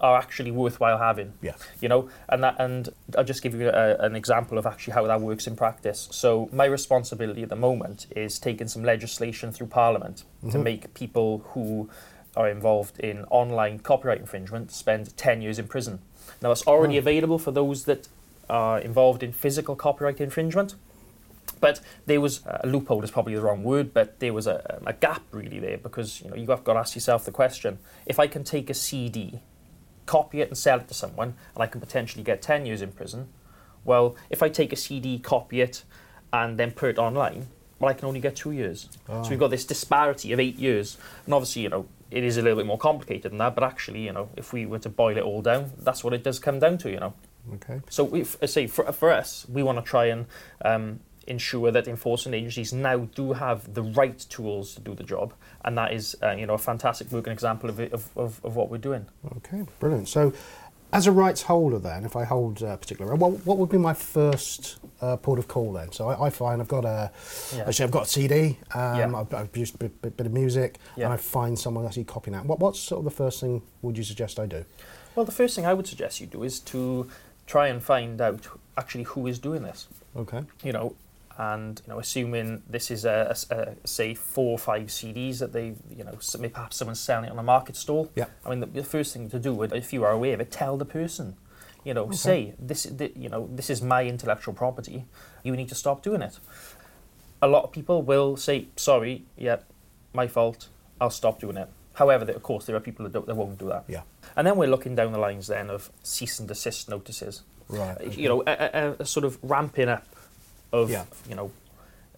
are 0.00 0.18
actually 0.18 0.50
worthwhile 0.50 0.98
having. 0.98 1.32
Yeah. 1.40 1.54
You 1.80 1.88
know, 1.88 2.08
and 2.28 2.42
that, 2.42 2.56
and 2.58 2.88
I'll 3.16 3.24
just 3.24 3.42
give 3.42 3.54
you 3.54 3.68
a, 3.70 3.96
an 3.98 4.16
example 4.16 4.58
of 4.58 4.66
actually 4.66 4.92
how 4.94 5.06
that 5.06 5.20
works 5.20 5.46
in 5.46 5.54
practice. 5.56 6.08
So 6.10 6.48
my 6.52 6.64
responsibility 6.66 7.42
at 7.42 7.48
the 7.48 7.56
moment 7.56 8.06
is 8.14 8.38
taking 8.38 8.66
some 8.68 8.82
legislation 8.82 9.52
through 9.52 9.68
Parliament 9.68 10.24
to 10.50 10.58
Mhm. 10.58 10.62
make 10.62 10.94
people 10.94 11.38
who 11.54 11.88
are 12.36 12.48
involved 12.48 12.98
in 12.98 13.24
online 13.30 13.78
copyright 13.78 14.18
infringement 14.18 14.72
spend 14.72 15.16
10 15.16 15.40
years 15.40 15.58
in 15.60 15.68
prison. 15.68 16.00
Now, 16.42 16.50
it's 16.50 16.66
already 16.66 16.96
Oh. 16.96 16.98
available 16.98 17.38
for 17.38 17.52
those 17.52 17.84
that 17.84 18.08
are 18.50 18.78
involved 18.80 19.22
in 19.22 19.32
physical 19.32 19.76
copyright 19.76 20.20
infringement. 20.20 20.74
But 21.64 21.80
there 22.04 22.20
was 22.20 22.46
uh, 22.46 22.60
a 22.62 22.66
loophole 22.66 23.02
is 23.04 23.10
probably 23.10 23.34
the 23.34 23.40
wrong 23.40 23.64
word, 23.64 23.94
but 23.94 24.20
there 24.20 24.34
was 24.34 24.46
a, 24.46 24.82
a 24.86 24.92
gap 24.92 25.22
really 25.30 25.58
there 25.58 25.78
because 25.78 26.20
you 26.20 26.28
know 26.28 26.36
you've 26.36 26.46
got 26.46 26.62
to 26.66 26.72
ask 26.72 26.94
yourself 26.94 27.24
the 27.24 27.30
question: 27.30 27.78
if 28.04 28.18
I 28.18 28.26
can 28.26 28.44
take 28.44 28.68
a 28.68 28.74
CD, 28.74 29.40
copy 30.04 30.42
it 30.42 30.48
and 30.48 30.58
sell 30.58 30.78
it 30.78 30.88
to 30.88 30.94
someone, 30.94 31.28
and 31.54 31.62
I 31.64 31.66
can 31.66 31.80
potentially 31.80 32.22
get 32.22 32.42
ten 32.42 32.66
years 32.66 32.82
in 32.82 32.92
prison, 32.92 33.28
well, 33.82 34.14
if 34.28 34.42
I 34.42 34.50
take 34.50 34.74
a 34.74 34.76
CD, 34.76 35.18
copy 35.18 35.62
it, 35.62 35.84
and 36.34 36.58
then 36.58 36.70
put 36.70 36.90
it 36.90 36.98
online, 36.98 37.46
well, 37.78 37.88
I 37.88 37.94
can 37.94 38.08
only 38.08 38.20
get 38.20 38.36
two 38.36 38.52
years. 38.52 38.90
Oh. 39.08 39.22
So 39.22 39.28
ah. 39.28 39.30
we've 39.30 39.38
got 39.38 39.48
this 39.48 39.64
disparity 39.64 40.34
of 40.34 40.40
eight 40.40 40.56
years, 40.56 40.98
and 41.24 41.32
obviously, 41.32 41.62
you 41.62 41.70
know, 41.70 41.86
it 42.10 42.24
is 42.24 42.36
a 42.36 42.42
little 42.42 42.58
bit 42.58 42.66
more 42.66 42.76
complicated 42.76 43.32
than 43.32 43.38
that. 43.38 43.54
But 43.54 43.64
actually, 43.64 44.04
you 44.04 44.12
know, 44.12 44.28
if 44.36 44.52
we 44.52 44.66
were 44.66 44.80
to 44.80 44.90
boil 44.90 45.16
it 45.16 45.22
all 45.22 45.40
down, 45.40 45.72
that's 45.78 46.04
what 46.04 46.12
it 46.12 46.22
does 46.22 46.38
come 46.38 46.58
down 46.58 46.76
to. 46.76 46.90
You 46.90 47.00
know. 47.00 47.14
Okay. 47.54 47.80
So, 47.88 48.14
if, 48.14 48.42
uh, 48.42 48.46
say 48.46 48.66
for, 48.66 48.92
for 48.92 49.10
us, 49.10 49.46
we 49.48 49.62
want 49.62 49.78
to 49.78 49.82
try 49.82 50.06
and 50.06 50.26
um, 50.62 51.00
ensure 51.26 51.70
that 51.70 51.86
enforcement 51.88 52.34
agencies 52.34 52.72
now 52.72 52.98
do 53.14 53.32
have 53.32 53.74
the 53.74 53.82
right 53.82 54.18
tools 54.28 54.74
to 54.74 54.80
do 54.80 54.94
the 54.94 55.04
job, 55.04 55.32
and 55.64 55.76
that 55.78 55.92
is, 55.92 56.16
uh, 56.22 56.32
you 56.32 56.46
know, 56.46 56.54
a 56.54 56.58
fantastic 56.58 57.10
working 57.12 57.32
example 57.32 57.68
of, 57.70 57.80
it, 57.80 57.92
of, 57.92 58.08
of, 58.16 58.40
of 58.44 58.56
what 58.56 58.70
we're 58.70 58.78
doing. 58.78 59.06
Okay, 59.38 59.64
brilliant. 59.80 60.08
So, 60.08 60.32
As 60.92 61.08
a 61.08 61.12
rights 61.12 61.42
holder, 61.42 61.80
then, 61.80 62.04
if 62.04 62.14
I 62.14 62.22
hold 62.24 62.62
a 62.62 62.76
particular, 62.76 63.14
what, 63.16 63.44
what 63.44 63.58
would 63.58 63.68
be 63.70 63.78
my 63.78 63.94
first 63.94 64.78
uh, 65.00 65.16
port 65.16 65.40
of 65.40 65.48
call 65.48 65.72
then? 65.72 65.90
So 65.90 66.08
I, 66.08 66.26
I 66.26 66.30
find 66.30 66.60
I've 66.62 66.68
got 66.68 66.84
a, 66.84 67.10
Yeah. 67.56 67.64
actually 67.66 67.84
I've 67.86 67.90
got 67.90 68.04
a 68.04 68.08
CD, 68.08 68.58
um, 68.74 68.98
Yeah. 68.98 69.06
I've, 69.16 69.34
I've 69.34 69.50
produced 69.52 69.74
a 69.74 69.78
bit, 69.78 70.00
bit, 70.02 70.16
bit 70.16 70.26
of 70.26 70.32
music, 70.32 70.78
Yeah. 70.96 71.06
and 71.06 71.14
I 71.14 71.16
find 71.16 71.58
someone 71.58 71.84
actually 71.84 72.04
copying 72.04 72.34
that. 72.36 72.46
What, 72.46 72.60
what's 72.60 72.78
sort 72.78 73.00
of 73.00 73.04
the 73.04 73.10
first 73.10 73.40
thing 73.40 73.62
would 73.82 73.98
you 73.98 74.04
suggest 74.04 74.38
I 74.38 74.46
do? 74.46 74.64
Well, 75.16 75.24
the 75.24 75.32
first 75.32 75.56
thing 75.56 75.66
I 75.66 75.74
would 75.74 75.86
suggest 75.88 76.20
you 76.20 76.26
do 76.28 76.44
is 76.44 76.60
to 76.60 77.08
try 77.46 77.66
and 77.68 77.82
find 77.82 78.20
out 78.20 78.46
actually 78.78 79.04
who 79.04 79.26
is 79.26 79.38
doing 79.40 79.62
this. 79.64 79.88
Okay. 80.16 80.42
You 80.62 80.72
know, 80.72 80.94
and 81.38 81.82
you 81.86 81.92
know, 81.92 81.98
assuming 81.98 82.62
this 82.68 82.90
is 82.90 83.04
a, 83.04 83.34
a- 83.50 83.54
a- 83.54 83.86
say 83.86 84.14
four 84.14 84.52
or 84.52 84.58
five 84.58 84.86
CDs 84.88 85.38
that 85.40 85.52
they, 85.52 85.74
you 85.90 86.04
know, 86.04 86.16
maybe 86.38 86.52
perhaps 86.52 86.76
someone's 86.76 87.00
selling 87.00 87.24
it 87.26 87.30
on 87.32 87.38
a 87.38 87.42
market 87.42 87.76
stall. 87.76 88.10
Yeah. 88.14 88.26
I 88.46 88.50
mean, 88.50 88.60
the, 88.60 88.66
the 88.66 88.84
first 88.84 89.12
thing 89.12 89.28
to 89.30 89.38
do, 89.38 89.52
would, 89.54 89.72
if 89.72 89.92
you 89.92 90.04
are 90.04 90.12
aware 90.12 90.34
of 90.34 90.40
it, 90.40 90.50
tell 90.50 90.76
the 90.76 90.84
person. 90.84 91.36
You 91.84 91.92
know, 91.94 92.04
Okay. 92.04 92.16
say 92.16 92.54
this. 92.58 92.84
th- 92.84 93.12
You 93.16 93.28
know, 93.28 93.48
this 93.52 93.68
is 93.68 93.82
my 93.82 94.04
intellectual 94.06 94.54
property. 94.54 95.04
You 95.42 95.54
need 95.56 95.68
to 95.68 95.74
stop 95.74 96.02
doing 96.02 96.22
it. 96.22 96.38
A 97.42 97.46
lot 97.48 97.64
of 97.64 97.72
people 97.72 98.00
will 98.02 98.36
say, 98.36 98.68
"Sorry, 98.76 99.24
yeah, 99.36 99.56
my 100.14 100.26
fault. 100.28 100.68
I'll 101.00 101.10
stop 101.10 101.40
doing 101.40 101.56
it." 101.58 101.68
However, 101.94 102.24
of 102.32 102.42
course, 102.42 102.64
there 102.64 102.74
are 102.74 102.80
people 102.80 103.04
that, 103.04 103.12
don't, 103.12 103.26
that 103.26 103.34
won't 103.36 103.58
do 103.58 103.68
that. 103.68 103.84
Yeah. 103.86 104.02
And 104.36 104.46
then 104.46 104.56
we're 104.56 104.68
looking 104.70 104.94
down 104.94 105.12
the 105.12 105.18
lines 105.18 105.46
then 105.46 105.68
of 105.70 105.90
cease 106.02 106.38
and 106.40 106.48
desist 106.48 106.88
notices. 106.88 107.42
Right. 107.68 107.96
Uh, 108.00 108.10
You 108.10 108.28
know, 108.28 108.42
a, 108.46 108.52
a, 108.52 108.96
a 109.00 109.04
sort 109.06 109.24
of 109.24 109.38
ramping 109.42 109.88
up 109.88 110.06
of 110.74 110.90
Yeah. 110.90 111.04
you 111.28 111.34
know 111.36 111.50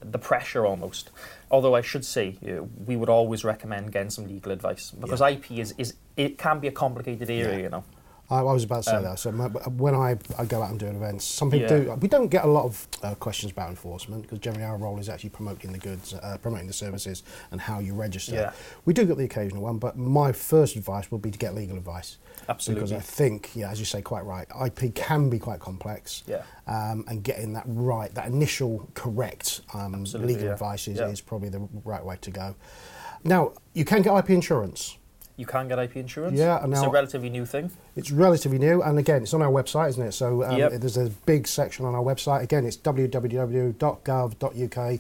the 0.00 0.18
pressure 0.18 0.66
almost. 0.66 1.10
Although 1.50 1.74
I 1.74 1.80
should 1.80 2.04
say 2.04 2.36
uh, 2.46 2.64
we 2.86 2.96
would 2.96 3.08
always 3.08 3.44
recommend 3.44 3.92
getting 3.92 4.10
some 4.10 4.26
legal 4.26 4.52
advice 4.52 4.90
because 4.90 5.20
Yeah. 5.20 5.28
IP 5.30 5.52
is, 5.52 5.74
is 5.78 5.94
it 6.16 6.38
can 6.38 6.60
be 6.60 6.68
a 6.68 6.72
complicated 6.72 7.30
area. 7.30 7.56
Yeah. 7.56 7.62
You 7.62 7.68
know. 7.70 7.84
I, 8.30 8.38
I 8.38 8.42
was 8.42 8.64
about 8.64 8.82
to 8.84 8.90
say 8.90 8.96
Um, 8.96 9.02
that. 9.04 9.18
So 9.18 9.30
my, 9.32 9.46
when 9.46 9.94
I, 9.94 10.16
I 10.38 10.44
go 10.44 10.62
out 10.62 10.70
and 10.70 10.78
do 10.80 10.86
events, 10.86 11.24
some 11.24 11.50
people 11.50 11.70
Yeah. 11.70 11.94
do. 11.94 11.98
We 12.00 12.08
don't 12.08 12.28
get 12.28 12.44
a 12.44 12.48
lot 12.48 12.64
of 12.64 12.86
uh, 13.02 13.14
questions 13.14 13.52
about 13.52 13.70
enforcement 13.70 14.22
because 14.22 14.38
generally 14.40 14.64
our 14.64 14.76
role 14.76 14.98
is 14.98 15.08
actually 15.08 15.30
promoting 15.30 15.72
the 15.72 15.78
goods, 15.78 16.14
uh, 16.14 16.36
promoting 16.42 16.66
the 16.66 16.72
services, 16.72 17.22
and 17.50 17.60
how 17.60 17.78
you 17.78 17.94
register. 17.94 18.34
Yeah. 18.34 18.52
We 18.84 18.92
do 18.94 19.04
get 19.04 19.16
the 19.16 19.24
occasional 19.24 19.62
one, 19.62 19.78
but 19.78 19.96
my 19.96 20.32
first 20.32 20.76
advice 20.76 21.10
would 21.12 21.22
be 21.22 21.30
to 21.30 21.38
get 21.38 21.54
legal 21.54 21.76
advice. 21.76 22.18
Absolutely. 22.48 22.88
Because 22.88 22.92
I 22.96 23.00
think, 23.00 23.50
yeah, 23.54 23.70
as 23.70 23.78
you 23.78 23.84
say, 23.84 24.02
quite 24.02 24.24
right, 24.24 24.46
IP 24.64 24.94
can 24.94 25.30
be 25.30 25.38
quite 25.38 25.60
complex. 25.60 26.22
Yeah. 26.26 26.42
Um, 26.66 27.04
and 27.08 27.22
getting 27.22 27.52
that 27.52 27.64
right, 27.66 28.12
that 28.14 28.26
initial 28.26 28.88
correct 28.94 29.60
um, 29.72 30.04
legal 30.14 30.46
yeah. 30.46 30.52
advice 30.52 30.88
is, 30.88 30.98
is 30.98 31.20
probably 31.20 31.48
the 31.48 31.68
right 31.84 32.04
way 32.04 32.16
to 32.20 32.30
go. 32.30 32.56
Now, 33.24 33.52
you 33.72 33.84
can 33.84 34.02
get 34.02 34.16
IP 34.16 34.30
insurance. 34.30 34.98
You 35.38 35.44
can 35.44 35.68
get 35.68 35.78
IP 35.78 35.96
insurance. 35.96 36.38
Yeah, 36.38 36.62
and 36.64 36.72
it's 36.72 36.80
a 36.82 36.88
relatively 36.88 37.28
new 37.28 37.44
thing. 37.44 37.70
It's 37.94 38.10
relatively 38.10 38.58
new, 38.58 38.82
and 38.82 38.98
again, 38.98 39.22
it's 39.22 39.34
on 39.34 39.42
our 39.42 39.50
website, 39.50 39.90
isn't 39.90 40.02
it? 40.06 40.12
So 40.12 40.44
um, 40.44 40.56
Yep. 40.56 40.72
there's 40.80 40.96
a 40.96 41.10
big 41.26 41.46
section 41.46 41.84
on 41.84 41.94
our 41.94 42.02
website. 42.02 42.42
Again, 42.42 42.64
it's 42.64 42.76
www.gov.uk 42.78 43.80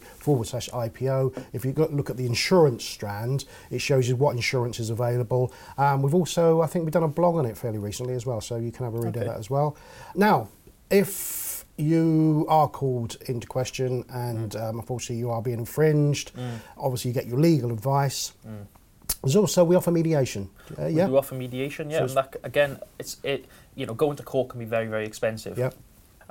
forward 0.02 0.46
slash 0.46 0.68
IPO. 0.70 1.42
If 1.52 1.64
you 1.64 1.72
look 1.72 2.10
at 2.10 2.16
the 2.18 2.26
insurance 2.26 2.84
strand, 2.84 3.46
it 3.70 3.78
shows 3.80 4.08
you 4.08 4.16
what 4.16 4.36
insurance 4.36 4.78
is 4.78 4.90
available. 4.90 5.52
Um, 5.78 6.02
we've 6.02 6.14
also, 6.14 6.60
I 6.60 6.66
think, 6.66 6.84
we've 6.84 6.92
done 6.92 7.02
a 7.04 7.08
blog 7.08 7.36
on 7.36 7.46
it 7.46 7.56
fairly 7.56 7.78
recently 7.78 8.12
as 8.14 8.26
well, 8.26 8.40
so 8.42 8.56
you 8.56 8.70
can 8.72 8.84
have 8.84 8.94
a 8.94 8.98
read 8.98 9.16
Okay. 9.16 9.26
of 9.26 9.32
that 9.32 9.38
as 9.38 9.48
well. 9.48 9.74
Now, 10.14 10.48
if 10.90 11.64
you 11.78 12.44
are 12.48 12.68
called 12.68 13.16
into 13.26 13.46
question 13.46 14.02
and 14.10 14.50
Mm. 14.52 14.68
um, 14.70 14.78
unfortunately 14.80 15.16
you 15.16 15.30
are 15.30 15.42
being 15.42 15.58
infringed, 15.58 16.32
obviously 16.78 17.10
you 17.10 17.14
get 17.14 17.26
your 17.26 17.38
legal 17.38 17.70
advice. 17.72 18.32
There's 19.26 19.36
also 19.36 19.64
we 19.64 19.74
offer 19.74 19.90
mediation. 19.90 20.48
Uh, 20.78 20.82
Mm. 20.82 20.94
We 20.94 21.10
do 21.10 21.16
offer 21.16 21.34
mediation. 21.34 21.90
Yeah, 21.90 21.98
So 21.98 22.04
and 22.04 22.16
that, 22.16 22.36
again, 22.44 22.78
it's 22.98 23.16
it. 23.24 23.46
You 23.74 23.86
know, 23.86 23.94
going 23.94 24.16
to 24.16 24.22
court 24.22 24.48
can 24.50 24.60
be 24.60 24.64
very 24.66 24.86
very 24.86 25.04
expensive. 25.04 25.58
Yeah. 25.58 25.70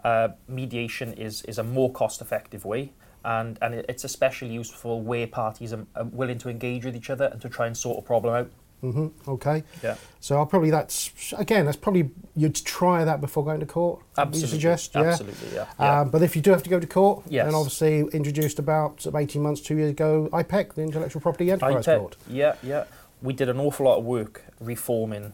Uh, 0.04 0.30
mediation 0.48 1.14
is 1.14 1.42
is 1.44 1.58
a 1.58 1.64
more 1.64 1.92
cost 1.92 2.22
effective 2.22 2.64
way. 2.66 2.92
And, 3.26 3.58
and 3.60 3.74
it's 3.74 4.04
especially 4.04 4.54
useful 4.54 5.02
where 5.02 5.26
parties 5.26 5.74
are, 5.74 5.86
are 5.96 6.04
willing 6.04 6.38
to 6.38 6.48
engage 6.50 6.86
with 6.86 6.96
each 6.96 7.10
other 7.10 7.26
and 7.26 7.42
to 7.42 7.50
try 7.50 7.66
and 7.66 7.76
sort 7.76 7.98
a 7.98 8.02
problem 8.04 8.36
out. 8.36 8.52
Hmm 8.92 9.08
Okay. 9.28 9.64
Yeah. 9.84 9.96
So 10.20 10.38
I'll 10.38 10.46
probably 10.46 10.70
that's 10.72 11.12
again 11.38 11.66
that's 11.66 11.78
probably 11.78 12.10
you'd 12.36 12.56
try 12.56 13.04
that 13.06 13.22
before 13.22 13.44
going 13.46 13.60
to 13.60 13.66
court. 13.66 14.00
would 14.00 14.06
Absolutely. 14.28 14.42
You 14.42 14.48
suggest, 14.48 14.92
yeah. 14.96 15.02
Absolutely, 15.02 15.56
yeah. 15.56 15.66
yeah. 15.80 16.00
Um, 16.02 16.10
but 16.10 16.22
if 16.22 16.36
you 16.36 16.42
do 16.42 16.52
have 16.52 16.64
to 16.64 16.70
go 16.70 16.80
to 16.80 16.88
court, 16.88 17.24
Yes. 17.30 17.46
then 17.46 17.56
obviously 17.56 18.00
introduced 18.14 18.60
about 18.60 19.02
sort 19.02 19.16
of 19.16 19.22
18 19.22 19.42
months, 19.42 19.62
two 19.62 19.76
years 19.78 19.92
ago, 19.92 20.30
IPEC, 20.34 20.74
the 20.74 20.82
Intellectual 20.82 21.22
Property 21.22 21.52
Enterprise 21.52 21.86
ITEC, 21.86 22.00
Court. 22.00 22.16
Yeah, 22.30 22.56
yeah. 22.64 22.86
We 23.22 23.34
did 23.34 23.50
an 23.50 23.60
awful 23.60 23.86
lot 23.86 23.98
of 24.00 24.04
work 24.06 24.44
reforming 24.60 25.34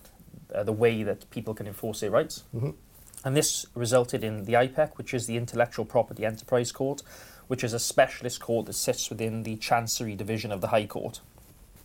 uh, 0.54 0.64
the 0.64 0.74
way 0.74 1.04
that 1.04 1.30
people 1.32 1.54
can 1.54 1.68
enforce 1.68 2.02
their 2.02 2.12
rights. 2.12 2.44
Mhm. 2.56 2.74
And 3.24 3.38
this 3.38 3.66
resulted 3.76 4.24
in 4.24 4.46
the 4.46 4.54
IPEC, 4.54 4.98
which 4.98 5.14
is 5.14 5.26
the 5.28 5.38
Intellectual 5.38 5.86
Property 5.86 6.26
Enterprise 6.26 6.72
Court, 6.72 7.02
which 7.48 7.64
is 7.64 7.74
a 7.74 7.80
specialist 7.80 8.40
court 8.40 8.66
that 8.66 8.74
sits 8.74 9.10
within 9.10 9.44
the 9.44 9.56
Chancery 9.58 10.16
Division 10.16 10.52
of 10.52 10.62
the 10.62 10.68
High 10.68 10.86
Court. 10.88 11.22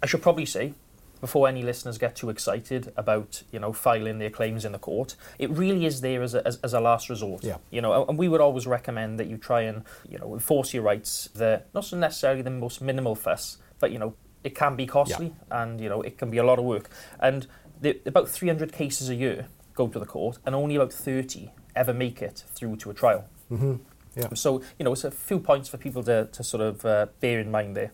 I 0.03 0.07
should 0.07 0.23
probably 0.23 0.47
say, 0.47 0.75
before 1.21 1.49
any 1.49 1.63
listeners 1.63 1.99
get 1.99 2.17
too 2.17 2.31
excited 2.31 2.93
about 2.97 3.43
you 3.53 3.59
know 3.59 3.73
filing 3.73 4.19
their 4.19 4.31
claims 4.31 4.65
in 4.65 4.73
the 4.73 4.79
court, 4.79 5.17
it 5.39 5.51
really 5.51 5.87
is 5.87 6.01
there 6.01 6.23
as 6.23 6.35
a, 6.35 6.47
as, 6.47 6.57
as 6.63 6.75
a 6.75 6.81
last 6.81 7.09
resort. 7.09 7.45
Yeah. 7.45 7.57
You 7.71 7.81
know, 7.81 8.05
and 8.07 8.19
we 8.19 8.29
would 8.29 8.41
always 8.41 8.67
recommend 8.67 9.19
that 9.21 9.27
you 9.27 9.37
try 9.37 9.63
and 9.63 9.85
you 10.09 10.19
know 10.19 10.35
enforce 10.35 10.75
your 10.75 10.83
rights. 10.83 11.29
The 11.35 11.63
not 11.75 11.85
so 11.85 11.97
necessarily 11.97 12.43
the 12.43 12.51
most 12.51 12.81
minimal 12.81 13.15
fuss, 13.15 13.59
but 13.79 13.93
you 13.93 13.99
know 13.99 14.15
it 14.45 14.55
can 14.55 14.77
be 14.77 14.87
costly 14.87 15.35
and 15.51 15.81
you 15.81 15.89
know 15.89 16.03
it 16.03 16.19
can 16.19 16.31
be 16.31 16.39
a 16.39 16.45
lot 16.45 16.59
of 16.59 16.65
work. 16.65 16.91
And 17.21 17.47
the, 17.81 18.01
about 18.07 18.29
300 18.29 18.73
cases 18.73 19.09
a 19.09 19.15
year 19.15 19.49
go 19.75 19.89
to 19.89 19.99
the 19.99 20.07
court, 20.07 20.39
and 20.47 20.55
only 20.55 20.77
about 20.77 20.93
30 20.93 21.51
ever 21.75 21.93
make 21.93 22.23
it 22.23 22.45
through 22.55 22.77
to 22.77 22.91
a 22.91 22.95
trial. 22.95 23.27
mm-hmm. 23.51 23.75
Yeah. 24.17 24.29
So, 24.33 24.63
you 24.79 24.85
know, 24.85 24.93
it's 24.93 25.05
a 25.05 25.11
few 25.11 25.39
points 25.39 25.69
for 25.69 25.77
people 25.77 26.03
to, 26.05 26.27
to 26.33 26.43
sort 26.43 26.63
of 26.63 26.85
uh, 26.87 27.07
bear 27.21 27.39
in 27.39 27.51
mind 27.51 27.77
there. 27.77 27.93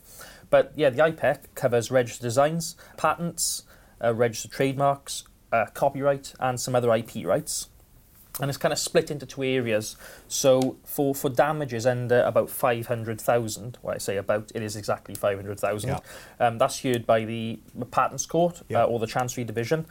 But 0.52 0.74
yeah, 0.76 0.90
the 0.90 0.98
IPEC 1.02 1.54
covers 1.54 1.90
registered 1.90 2.24
designs, 2.24 2.76
patents, 2.98 3.62
uh, 4.04 4.12
registered 4.12 4.50
trademarks, 4.50 5.24
uh, 5.50 5.64
copyright, 5.72 6.34
and 6.40 6.60
some 6.60 6.74
other 6.74 6.94
IP 6.94 7.24
rights. 7.24 7.70
And 8.38 8.50
it's 8.50 8.58
kind 8.58 8.70
of 8.70 8.78
split 8.78 9.10
into 9.10 9.24
two 9.24 9.42
areas. 9.44 9.96
So 10.28 10.76
for, 10.84 11.14
for 11.14 11.30
damages 11.30 11.86
under 11.86 12.20
about 12.20 12.50
500,000, 12.50 13.78
well, 13.80 13.94
I 13.94 13.98
say 13.98 14.18
about, 14.18 14.52
it 14.54 14.62
is 14.62 14.76
exactly 14.76 15.14
500,000, 15.14 15.88
Yeah. 15.88 15.98
um, 16.38 16.58
that's 16.58 16.80
heard 16.82 17.06
by 17.06 17.24
the 17.24 17.58
Patents 17.90 18.26
Court 18.26 18.60
Yeah. 18.68 18.82
uh, 18.82 18.86
or 18.88 18.98
the 18.98 19.06
Chancery 19.06 19.44
Division. 19.44 19.86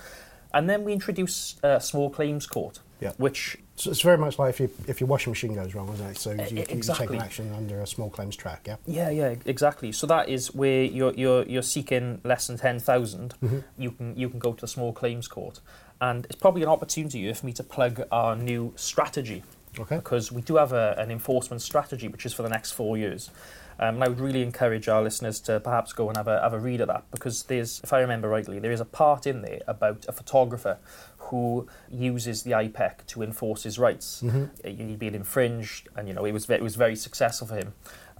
And 0.53 0.69
then 0.69 0.83
we 0.83 0.93
introduce 0.93 1.55
uh, 1.63 1.79
Small 1.79 2.11
Claims 2.11 2.45
Court, 2.45 2.81
Yeah. 2.99 3.13
which 3.17 3.57
So 3.81 3.89
it's 3.89 4.01
very 4.01 4.17
much 4.19 4.37
like 4.37 4.51
if, 4.51 4.59
you, 4.59 4.69
if 4.87 5.01
your 5.01 5.07
washing 5.07 5.31
machine 5.31 5.55
goes 5.55 5.73
wrong, 5.73 5.91
isn't 5.93 6.05
it? 6.05 6.17
So 6.17 6.31
you, 6.33 6.57
you, 6.57 6.63
take 6.63 7.09
an 7.09 7.15
action 7.15 7.51
under 7.51 7.81
a 7.81 7.87
small 7.87 8.11
claims 8.11 8.35
track, 8.35 8.67
yeah? 8.67 8.75
Yeah, 8.85 9.09
yeah, 9.09 9.33
exactly. 9.45 9.91
So 9.91 10.05
that 10.05 10.29
is 10.29 10.53
where 10.53 10.83
you're 10.83 11.13
you're 11.13 11.43
you're 11.45 11.63
seeking 11.63 12.21
less 12.23 12.45
than 12.45 12.57
ten 12.59 12.77
mm-hmm. 12.77 13.59
You 13.79 13.91
can 13.91 14.15
you 14.15 14.29
can 14.29 14.37
go 14.37 14.53
to 14.53 14.61
the 14.61 14.67
small 14.67 14.93
claims 14.93 15.27
court, 15.27 15.61
and 15.99 16.25
it's 16.25 16.35
probably 16.35 16.61
an 16.61 16.69
opportunity 16.69 17.21
here 17.21 17.33
for 17.33 17.47
me 17.47 17.53
to 17.53 17.63
plug 17.63 18.03
our 18.11 18.35
new 18.35 18.71
strategy 18.75 19.41
Okay. 19.79 19.95
because 19.95 20.31
we 20.31 20.43
do 20.43 20.57
have 20.57 20.73
a, 20.73 20.93
an 20.99 21.09
enforcement 21.09 21.63
strategy 21.63 22.07
which 22.07 22.25
is 22.25 22.33
for 22.33 22.43
the 22.43 22.49
next 22.49 22.73
four 22.73 22.97
years. 22.97 23.31
Um, 23.81 23.95
and 23.95 24.03
I 24.03 24.07
would 24.09 24.19
really 24.19 24.43
encourage 24.43 24.87
our 24.87 25.01
listeners 25.01 25.39
to 25.41 25.59
perhaps 25.59 25.91
go 25.91 26.07
and 26.07 26.15
have 26.15 26.27
a, 26.27 26.39
have 26.39 26.53
a 26.53 26.59
read 26.59 26.81
of 26.81 26.87
that 26.89 27.03
because 27.09 27.43
there's, 27.43 27.81
if 27.83 27.91
I 27.91 27.99
remember 27.99 28.29
rightly, 28.29 28.59
there 28.59 28.71
is 28.71 28.79
a 28.79 28.85
part 28.85 29.25
in 29.25 29.41
there 29.41 29.61
about 29.67 30.05
a 30.07 30.11
photographer 30.11 30.77
who 31.17 31.67
uses 31.89 32.43
the 32.43 32.51
IPEC 32.51 33.07
to 33.07 33.23
enforce 33.23 33.63
his 33.63 33.79
rights. 33.79 34.21
Mm-hmm. 34.23 34.43
Uh, 34.63 34.69
He'd 34.69 34.99
been 34.99 35.15
infringed, 35.15 35.89
and 35.95 36.07
you 36.07 36.13
know 36.13 36.25
it 36.25 36.31
was 36.31 36.47
it 36.49 36.61
was 36.61 36.75
very 36.75 36.95
successful 36.95 37.47
for 37.47 37.55
him. 37.55 37.73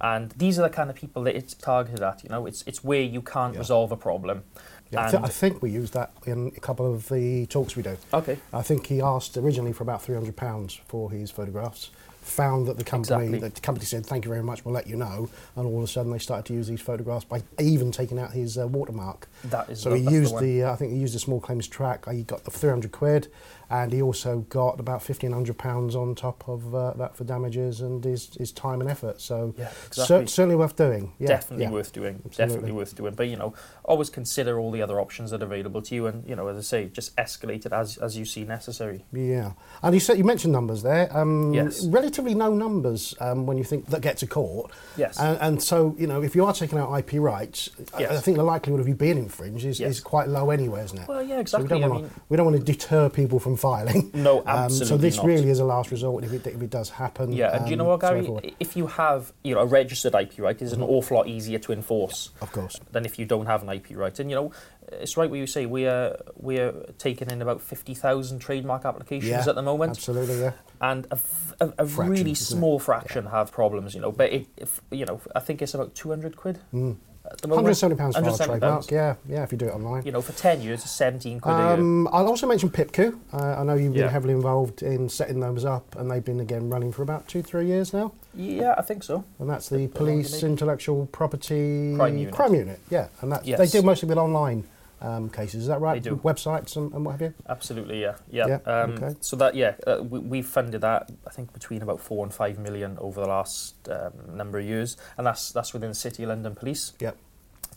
And 0.03 0.31
these 0.31 0.57
are 0.57 0.63
the 0.63 0.69
kind 0.69 0.89
of 0.89 0.95
people 0.95 1.21
that 1.23 1.35
it's 1.35 1.53
targeted 1.53 2.01
at. 2.01 2.23
You 2.23 2.29
know, 2.29 2.47
it's 2.47 2.63
it's 2.65 2.83
where 2.83 3.01
you 3.01 3.21
can't 3.21 3.53
Yeah. 3.53 3.59
resolve 3.59 3.91
a 3.91 3.97
problem. 3.97 4.43
Yeah, 4.89 5.01
I, 5.01 5.09
And- 5.11 5.25
I 5.25 5.29
think 5.29 5.61
we 5.61 5.69
use 5.69 5.91
that 5.91 6.11
in 6.25 6.47
a 6.57 6.59
couple 6.59 6.91
of 6.91 7.07
the 7.09 7.45
talks 7.47 7.75
we 7.75 7.83
do. 7.83 7.97
Okay. 8.13 8.37
I 8.51 8.61
think 8.63 8.87
he 8.87 8.99
asked 9.01 9.37
originally 9.37 9.73
for 9.73 9.83
about 9.83 10.01
three 10.01 10.15
hundred 10.15 10.35
pounds 10.37 10.79
for 10.87 11.11
his 11.11 11.29
photographs. 11.29 11.91
Found 12.21 12.67
that 12.67 12.77
the 12.77 12.83
company, 12.83 13.25
Exactly. 13.25 13.49
the 13.49 13.61
company 13.61 13.85
said, 13.85 14.05
"Thank 14.05 14.25
you 14.25 14.29
very 14.31 14.43
much, 14.43 14.63
we'll 14.63 14.75
let 14.75 14.85
you 14.87 14.95
know," 14.95 15.27
and 15.55 15.65
all 15.65 15.77
of 15.79 15.83
a 15.83 15.87
sudden 15.87 16.11
they 16.11 16.19
started 16.19 16.45
to 16.45 16.53
use 16.53 16.67
these 16.67 16.79
photographs 16.79 17.25
by 17.25 17.41
even 17.59 17.91
taking 17.91 18.19
out 18.19 18.31
his 18.31 18.57
uh, 18.59 18.67
watermark. 18.67 19.27
That 19.45 19.69
is 19.71 19.79
So 19.81 19.89
the, 19.89 19.97
he 19.97 20.03
used 20.09 20.33
one. 20.33 20.43
the, 20.43 20.63
uh, 20.63 20.71
I 20.71 20.75
think 20.75 20.91
he 20.93 20.97
used 20.99 21.15
the 21.15 21.19
small 21.19 21.39
claims 21.39 21.67
track. 21.67 22.07
He 22.09 22.21
got 22.23 22.43
the 22.43 22.51
three 22.51 22.69
hundred 22.69 22.91
quid, 22.91 23.27
and 23.71 23.91
he 23.91 24.03
also 24.03 24.39
got 24.49 24.79
about 24.79 25.01
fifteen 25.01 25.31
hundred 25.31 25.57
pounds 25.57 25.95
on 25.95 26.13
top 26.13 26.47
of 26.47 26.75
uh, 26.75 26.93
that 26.93 27.15
for 27.15 27.23
damages 27.23 27.81
and 27.81 28.03
his, 28.03 28.35
his 28.35 28.51
time 28.51 28.81
and 28.81 28.89
effort. 28.89 29.19
So 29.19 29.55
Yeah, 29.57 29.71
cer- 29.89 30.27
certainly 30.27 30.55
worth 30.55 30.75
doing. 30.75 31.13
Yeah, 31.17 31.27
definitely 31.27 31.65
yeah. 31.65 31.71
worth 31.71 31.91
doing. 31.91 32.21
Absolutely. 32.23 32.45
Definitely 32.45 32.71
worth 32.73 32.95
doing. 32.95 33.13
But 33.15 33.29
you 33.29 33.35
know, 33.35 33.55
always 33.83 34.11
consider 34.11 34.59
all 34.59 34.69
the 34.71 34.83
other 34.83 34.99
options 35.01 35.31
that 35.31 35.41
are 35.41 35.45
available 35.45 35.81
to 35.81 35.95
you, 35.95 36.05
and 36.05 36.23
you 36.29 36.35
know, 36.35 36.47
as 36.47 36.57
I 36.57 36.61
say, 36.61 36.85
just 36.85 37.15
escalate 37.17 37.65
it 37.65 37.73
as 37.73 37.97
as 37.97 38.15
you 38.15 38.25
see 38.25 38.43
necessary. 38.43 39.05
Yeah, 39.11 39.53
and 39.81 39.93
you 39.95 39.99
said 39.99 40.19
you 40.19 40.23
mentioned 40.23 40.53
numbers 40.53 40.83
there. 40.83 41.09
Um, 41.17 41.53
Yes. 41.53 41.81
Relatively 42.11 42.35
no 42.35 42.53
numbers 42.53 43.15
um, 43.21 43.45
when 43.45 43.57
you 43.57 43.63
think 43.63 43.85
that 43.85 44.01
get 44.01 44.17
to 44.17 44.27
court. 44.27 44.69
Yes. 44.97 45.17
And, 45.17 45.37
and 45.39 45.63
so, 45.63 45.95
you 45.97 46.07
know, 46.07 46.21
if 46.21 46.35
you 46.35 46.43
are 46.43 46.51
taking 46.53 46.77
out 46.77 46.93
IP 46.93 47.13
rights, 47.21 47.69
I- 47.93 48.05
I 48.07 48.17
think 48.17 48.35
the 48.35 48.43
likelihood 48.43 48.81
of 48.81 48.87
you 48.89 48.95
being 48.95 49.17
infringed 49.17 49.63
is, 49.63 49.79
Yes. 49.79 49.91
is 49.91 49.99
quite 50.01 50.27
low 50.27 50.49
anyway, 50.49 50.83
isn't 50.83 50.97
it? 50.99 51.07
Well, 51.07 51.21
yeah, 51.23 51.27
So 51.45 51.59
we 51.59 51.63
exactly. 51.63 51.79
don't 51.79 51.89
want 51.89 52.03
mean- 52.03 52.11
we 52.27 52.35
don't 52.35 52.45
want 52.47 52.57
to 52.57 52.63
deter 52.69 53.07
people 53.07 53.39
from 53.39 53.55
filing. 53.55 54.11
No, 54.13 54.43
absolutely. 54.45 54.83
Um, 54.83 54.87
so 54.89 54.97
this 54.97 55.15
not. 55.15 55.25
really 55.25 55.49
is 55.49 55.59
a 55.59 55.63
last 55.65 55.89
resort 55.89 56.25
if 56.25 56.33
it, 56.33 56.45
if 56.47 56.61
it 56.61 56.69
does 56.69 56.89
happen. 56.89 57.31
Yeah, 57.31 57.55
and 57.55 57.63
do 57.63 57.71
you 57.71 57.77
know 57.77 57.85
um, 57.85 57.91
what, 57.91 58.01
Gary? 58.01 58.55
If 58.59 58.75
you 58.75 58.87
have, 58.87 59.31
you 59.45 59.55
know, 59.55 59.61
a 59.61 59.65
registered 59.65 60.13
IP 60.13 60.39
right, 60.39 60.61
it's 60.61 60.73
an 60.73 60.81
awful 60.81 61.15
lot 61.15 61.27
easier 61.27 61.59
to 61.59 61.71
enforce 61.71 62.31
Of 62.41 62.51
course. 62.51 62.75
than 62.91 63.05
if 63.05 63.17
you 63.17 63.23
don't 63.25 63.45
have 63.45 63.63
an 63.63 63.69
IP 63.69 63.91
right. 63.95 64.19
And 64.19 64.29
you 64.29 64.35
know, 64.35 64.51
it's 64.91 65.15
right 65.15 65.29
what 65.29 65.39
you 65.39 65.47
say. 65.47 65.65
We 65.65 65.87
are 65.87 66.17
we 66.35 66.59
are 66.59 66.73
taking 66.97 67.29
in 67.31 67.41
about 67.41 67.61
fifty 67.61 67.93
thousand 67.93 68.39
trademark 68.39 68.83
applications 68.83 69.29
Yeah, 69.31 69.47
at 69.47 69.55
the 69.55 69.61
moment, 69.61 69.91
Absolutely, 69.91 70.41
yeah. 70.41 70.51
and 70.81 71.07
a, 71.09 71.17
a- 71.61 71.73
a 71.79 71.85
really 72.09 72.33
small 72.35 72.79
fraction 72.79 73.25
have 73.27 73.51
problems. 73.51 73.93
You 73.95 74.01
know, 74.01 74.11
but 74.11 74.31
it, 74.31 74.47
if, 74.57 74.81
you 74.91 75.05
know, 75.05 75.21
I 75.35 75.39
think 75.39 75.61
it's 75.61 75.73
about 75.73 75.93
two 75.95 76.09
hundred 76.09 76.35
quid 76.35 76.59
Mm. 76.73 76.95
at 77.31 77.39
the 77.41 77.47
moment. 77.47 77.67
£170 77.67 77.97
for 78.13 78.29
our 78.43 78.47
trademark, 78.47 78.91
yeah, 78.91 79.15
yeah, 79.29 79.43
if 79.43 79.51
you 79.51 79.57
do 79.57 79.67
it 79.67 79.73
online. 79.73 80.03
You 80.05 80.11
know, 80.11 80.21
for 80.21 80.33
ten 80.33 80.61
years, 80.61 80.81
it's 80.81 80.91
seventeen 80.91 81.39
quid 81.39 81.53
a 81.55 81.57
year. 81.57 81.67
Um, 81.73 82.07
I'll 82.11 82.27
also 82.27 82.47
mention 82.47 82.69
PIPCU. 82.69 83.17
Uh, 83.31 83.37
I 83.59 83.63
know 83.63 83.75
you've 83.75 83.93
been 83.93 84.03
Yeah. 84.03 84.09
heavily 84.09 84.33
involved 84.33 84.81
in 84.83 85.07
setting 85.09 85.39
those 85.39 85.63
up, 85.65 85.95
and 85.97 86.09
they've 86.09 86.25
been 86.25 86.39
again 86.39 86.69
running 86.69 86.91
for 86.91 87.03
about 87.03 87.27
two, 87.27 87.41
three 87.41 87.67
years 87.67 87.93
now. 87.93 88.11
Yeah, 88.33 88.75
I 88.77 88.81
think 88.81 89.03
so. 89.03 89.23
And 89.39 89.49
that's 89.49 89.69
the 89.69 89.77
longer, 89.77 89.93
Police. 89.93 90.41
Intellectual 90.43 91.05
Property 91.07 91.93
Crime 91.95 92.17
Unit. 92.17 92.33
Crime 92.33 92.55
Unit, 92.55 92.79
yeah. 92.89 93.07
And 93.21 93.31
that's, 93.31 93.43
they 93.45 93.51
Yes. 93.51 93.71
deal 93.71 93.83
mostly 93.83 94.07
with 94.09 94.17
online 94.17 94.63
um, 95.01 95.29
cases. 95.29 95.63
Is 95.63 95.67
that 95.67 95.81
right? 95.81 96.01
They 96.01 96.09
do. 96.09 96.15
Websites 96.17 96.75
and, 96.77 96.93
and 96.93 97.05
what 97.05 97.13
have 97.13 97.21
you. 97.21 97.33
Absolutely, 97.49 98.01
yeah, 98.01 98.15
yeah. 98.29 98.47
Yeah, 98.47 98.55
um, 98.71 98.91
okay. 98.91 99.15
So 99.21 99.35
that, 99.37 99.55
yeah, 99.55 99.75
uh, 99.87 100.03
we, 100.03 100.19
we've 100.19 100.45
funded 100.45 100.81
that. 100.81 101.09
I 101.25 101.31
think 101.31 101.53
between 101.53 101.81
about 101.81 101.99
four 101.99 102.23
and 102.23 102.33
five 102.33 102.59
million 102.59 102.97
over 102.99 103.19
the 103.21 103.27
last 103.27 103.89
um, 103.89 104.13
number 104.35 104.59
of 104.59 104.65
years, 104.65 104.97
and 105.17 105.25
that's 105.25 105.51
that's 105.51 105.73
within 105.73 105.93
City 105.93 106.23
of 106.23 106.29
London 106.29 106.55
Police. 106.55 106.93
Yep. 106.99 107.17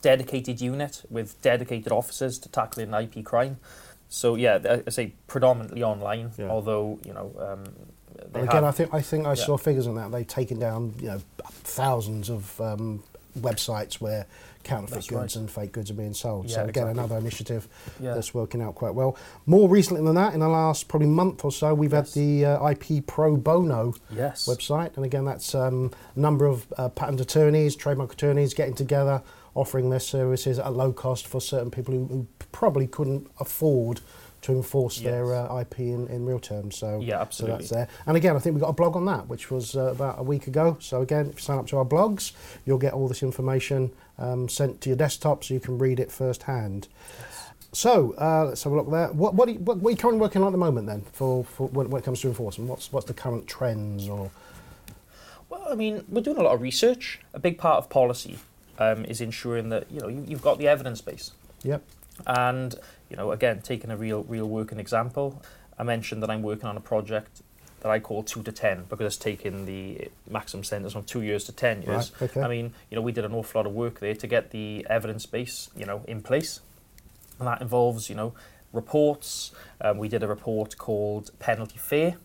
Dedicated 0.03 0.61
unit 0.61 1.03
with 1.09 1.41
dedicated 1.41 1.91
officers 1.91 2.39
to 2.41 2.49
tackling 2.51 2.93
IP 2.93 3.25
crime. 3.25 3.59
So 4.09 4.35
yeah, 4.35 4.59
I 4.69 4.83
I 4.87 4.91
say 4.91 5.15
predominantly 5.27 5.83
online, 5.83 6.33
Yeah. 6.37 6.49
although 6.51 6.99
you 7.05 7.15
know 7.15 7.33
um, 7.39 7.65
they 8.33 8.41
again, 8.41 8.63
have, 8.63 8.65
I 8.65 8.71
think 8.71 8.95
I 8.95 9.01
think 9.01 9.27
I 9.27 9.31
Yeah. 9.31 9.45
saw 9.47 9.57
figures 9.57 9.87
on 9.87 9.95
that. 9.97 10.13
They've 10.13 10.27
taken 10.27 10.59
down 10.59 10.95
you 11.01 11.09
know 11.09 11.21
thousands 11.49 12.29
of 12.29 12.61
um, 12.61 13.03
websites 13.39 13.95
where 13.95 14.27
counterfeit 14.63 14.95
That's 14.95 15.07
goods 15.09 15.37
right. 15.37 15.41
and 15.41 15.51
fake 15.51 15.73
goods 15.73 15.91
are 15.91 15.95
being 15.95 16.15
sold. 16.15 16.47
Yeah, 16.49 16.55
so 16.55 16.61
again, 16.63 16.69
exactly. 16.89 16.91
another 16.93 17.19
initiative 17.19 17.69
yeah, 18.01 18.15
that's 18.15 18.33
working 18.33 18.63
out 18.63 18.75
quite 18.75 18.95
well. 18.95 19.17
More 19.47 19.69
recently 19.69 20.03
than 20.03 20.15
that, 20.15 20.33
in 20.35 20.41
the 20.41 20.49
last 20.49 20.89
probably 20.89 21.09
month 21.09 21.45
or 21.45 21.53
so, 21.53 21.75
we've 21.75 21.93
Yes. 21.93 22.15
had 22.15 22.21
the 22.23 22.45
uh, 22.47 22.69
IP 22.71 23.07
Pro 23.07 23.37
Bono 23.37 23.95
yes, 24.11 24.47
website, 24.47 24.97
and 24.97 25.05
again, 25.05 25.25
that's 25.25 25.55
um, 25.55 25.91
a 26.17 26.19
number 26.21 26.47
of 26.47 26.67
uh, 26.79 26.89
patent 26.89 27.21
attorneys, 27.21 27.77
trademark 27.77 28.13
attorneys 28.15 28.55
getting 28.55 28.75
together, 28.75 29.23
offering 29.55 29.91
their 29.91 30.01
services 30.01 30.59
at 30.59 30.73
low 30.73 30.93
cost 30.93 31.27
for 31.27 31.41
certain 31.41 31.71
people 31.71 31.93
who, 31.95 32.07
who 32.07 32.27
probably 32.53 32.87
couldn't 32.87 33.31
afford 33.41 34.01
to 34.45 34.53
enforce 34.53 35.01
their 35.01 35.35
uh, 35.35 35.61
IP 35.61 35.81
in, 35.81 36.07
in 36.09 36.27
real 36.27 36.39
terms. 36.39 36.77
So, 36.77 37.01
Yeah, 37.01 37.17
so 37.17 37.21
absolutely. 37.23 37.59
that's 37.59 37.71
there. 37.71 37.89
And 38.07 38.15
again, 38.15 38.37
I 38.37 38.39
think 38.41 38.55
we've 38.55 38.61
got 38.61 38.69
a 38.69 38.75
blog 38.75 38.95
on 38.95 39.07
that, 39.07 39.27
which 39.27 39.51
was 39.51 39.75
uh, 39.75 39.93
about 39.93 40.19
a 40.19 40.23
week 40.23 40.49
ago. 40.49 40.77
So 40.81 41.01
again, 41.01 41.31
if 41.31 41.37
you 41.37 41.41
sign 41.41 41.59
up 41.59 41.67
to 41.69 41.79
our 41.79 41.85
blogs, 41.85 42.33
you'll 42.67 42.77
get 42.77 42.93
all 42.93 43.09
this 43.09 43.23
information 43.23 43.91
um, 44.19 44.47
sent 44.51 44.83
to 44.83 44.91
your 44.91 44.99
desktop, 44.99 45.45
so 45.45 45.55
you 45.55 45.61
can 45.61 45.79
read 45.79 45.99
it 45.99 46.13
firsthand. 46.13 46.89
So 47.73 48.15
uh, 48.21 48.45
let's 48.45 48.63
have 48.65 48.73
a 48.75 48.77
look 48.77 48.91
there. 48.91 49.09
What, 49.09 49.35
what, 49.35 49.49
are 49.49 49.53
you, 49.53 49.61
what, 49.61 49.79
what 49.79 49.89
are 49.89 49.93
you 49.93 49.97
currently 49.97 50.21
working 50.21 50.43
on 50.43 50.49
at 50.49 50.53
the 50.53 50.59
moment 50.59 50.87
then, 50.87 51.01
for, 51.13 51.43
for 51.45 51.69
when, 51.69 51.89
when 51.89 52.03
it 52.03 52.05
comes 52.05 52.21
to 52.21 52.29
enforcement? 52.29 52.69
What's 52.69 52.93
what's 52.93 53.07
the 53.07 53.15
current 53.15 53.47
trends 53.47 54.09
or 54.11 54.31
Well, 55.49 55.67
I 55.71 55.75
mean, 55.75 56.05
we're 56.11 56.21
doing 56.21 56.37
a 56.37 56.43
lot 56.43 56.55
of 56.55 56.61
research. 56.61 57.19
A 57.33 57.39
big 57.39 57.57
part 57.57 57.79
of 57.79 57.89
policy 57.89 58.39
um, 58.79 59.07
is 59.07 59.23
ensuring 59.23 59.71
that 59.71 59.91
you 59.91 60.01
know 60.01 60.09
you, 60.09 60.23
you've 60.29 60.43
got 60.43 60.59
the 60.59 60.69
evidence 60.69 61.01
base. 61.01 61.33
Yep. 61.63 61.83
And, 62.27 62.75
you 63.11 63.17
know, 63.17 63.33
again, 63.33 63.61
taking 63.61 63.91
a 63.91 63.97
real, 63.97 64.25
real 64.25 64.49
working 64.49 64.79
example, 64.79 65.43
I 65.79 65.83
mentioned 65.83 66.23
that 66.23 66.31
I'm 66.31 66.43
working 66.43 66.67
on 66.67 66.77
a 66.77 66.81
project 66.81 67.43
that 67.81 67.91
I 67.91 68.01
call 68.01 68.23
two 68.23 68.43
to 68.43 68.53
ten 68.53 68.85
because 68.89 69.07
it's 69.07 69.17
taken 69.17 69.67
the 69.67 70.09
maximum 70.31 70.65
sentence 70.65 70.95
from 70.95 71.05
two 71.05 71.21
years 71.21 71.45
to 71.45 71.53
ten 71.53 71.83
years. 71.83 72.13
Right, 72.19 72.31
okay. 72.31 72.41
I 72.41 72.49
mean, 72.49 72.73
you 72.91 72.97
know, 72.97 73.03
we 73.03 73.13
did 73.13 73.25
an 73.25 73.35
awful 73.35 73.59
lot 73.59 73.67
of 73.67 73.75
work 73.75 74.01
there 74.01 74.15
to 74.15 74.27
get 74.27 74.53
the 74.53 74.87
evidence 74.89 75.27
base, 75.27 75.69
you 75.77 75.85
know, 75.85 76.03
in 76.09 76.23
place, 76.23 76.61
and 77.39 77.47
that 77.47 77.61
involves, 77.61 78.09
you 78.09 78.15
know, 78.15 78.33
reports. 78.73 79.53
Um, 79.83 79.99
we 79.99 80.09
did 80.09 80.23
a 80.23 80.29
report 80.29 80.79
called 80.79 81.31
Penalty 81.39 81.77
Fair, 81.77 82.17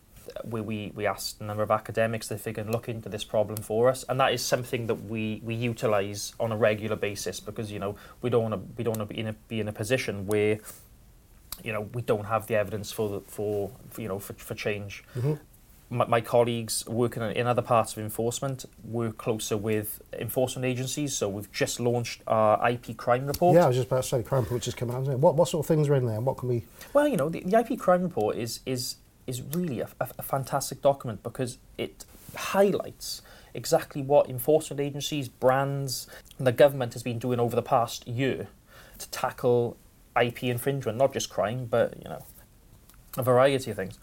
where 0.44 0.64
we, 0.64 0.92
we 0.96 1.06
asked 1.06 1.42
a 1.42 1.44
number 1.44 1.64
of 1.64 1.72
academics 1.72 2.32
if 2.32 2.44
they 2.44 2.54
can 2.54 2.72
look 2.72 2.88
into 2.90 3.10
this 3.10 3.24
problem 3.24 3.58
for 3.58 3.90
us, 3.90 4.04
and 4.10 4.20
that 4.20 4.34
is 4.34 4.42
something 4.44 4.88
that 4.88 4.96
we, 4.96 5.42
we 5.44 5.56
utilise 5.56 6.34
on 6.40 6.52
a 6.52 6.58
regular 6.58 6.96
basis 6.96 7.40
because 7.40 7.72
you 7.72 7.80
know 7.80 7.96
we 8.22 8.30
don't 8.30 8.44
want 8.50 8.54
to 8.54 8.62
we 8.78 8.84
don't 8.84 8.98
want 8.98 9.10
to 9.10 9.14
be 9.14 9.20
in 9.20 9.28
a 9.28 9.34
be 9.34 9.60
in 9.60 9.68
a 9.68 9.74
position 9.74 10.26
where 10.28 10.60
you 11.64 11.74
know 11.74 11.82
we 11.94 12.02
don't 12.02 12.26
have 12.26 12.48
the 12.48 12.56
evidence 12.56 12.92
for 12.92 13.22
for, 13.28 13.72
for 13.90 14.02
you 14.02 14.08
know 14.08 14.20
for, 14.20 14.34
for 14.34 14.56
change. 14.56 15.04
Mhm. 15.18 15.40
My, 15.92 16.06
my 16.06 16.22
colleagues 16.22 16.86
working 16.86 17.24
in 17.24 17.48
other 17.48 17.64
parts 17.64 17.94
of 17.94 18.04
enforcement 18.04 18.64
work 18.84 19.18
closer 19.18 19.58
with 19.58 20.00
enforcement 20.14 20.64
agencies. 20.66 21.18
So 21.18 21.28
we've 21.28 21.52
just 21.52 21.80
launched 21.80 22.22
our 22.28 22.70
IP 22.70 22.96
crime 22.96 23.26
report. 23.26 23.56
Yeah, 23.56 23.64
I 23.66 23.68
was 23.70 23.78
just 23.78 23.88
about 23.88 24.04
to 24.04 24.08
say, 24.10 24.22
crime 24.22 24.44
report 24.44 24.62
just 24.62 24.78
coming 24.78 24.96
out. 24.96 25.08
What, 25.18 25.34
what 25.34 25.48
sort 25.48 25.64
of 25.64 25.68
things 25.68 25.90
are 25.90 25.96
in 25.96 26.06
there? 26.06 26.18
and 26.18 26.28
What 26.28 26.38
can 26.38 26.50
we... 26.50 26.64
Well, 26.94 27.08
you 27.08 27.18
know, 27.18 27.28
the, 27.28 27.40
the 27.40 27.58
IP 27.58 27.80
crime 27.80 28.04
report 28.04 28.36
is 28.36 28.60
is 28.68 28.98
is 29.30 29.42
really 29.54 29.80
a, 29.80 29.88
a, 30.00 30.10
a 30.20 30.24
fantastic 30.24 30.82
document 30.82 31.24
because 31.24 31.58
it 31.78 32.06
highlights 32.36 33.22
exactly 33.54 34.02
what 34.02 34.30
enforcement 34.30 34.80
agencies, 34.80 35.28
brands, 35.28 36.08
and 36.38 36.46
the 36.46 36.52
government 36.52 36.94
has 36.94 37.04
been 37.04 37.20
doing 37.20 37.40
over 37.40 37.56
the 37.56 37.62
past 37.62 38.08
year 38.08 38.48
to 38.98 39.10
tackle 39.10 39.78
IP 40.20 40.44
infringement, 40.44 40.98
not 40.98 41.14
just 41.14 41.30
crime, 41.30 41.66
but 41.66 41.96
you 41.98 42.10
know, 42.10 42.24
a 43.18 43.24
variety 43.24 43.72
of 43.72 43.78
things. 43.78 43.98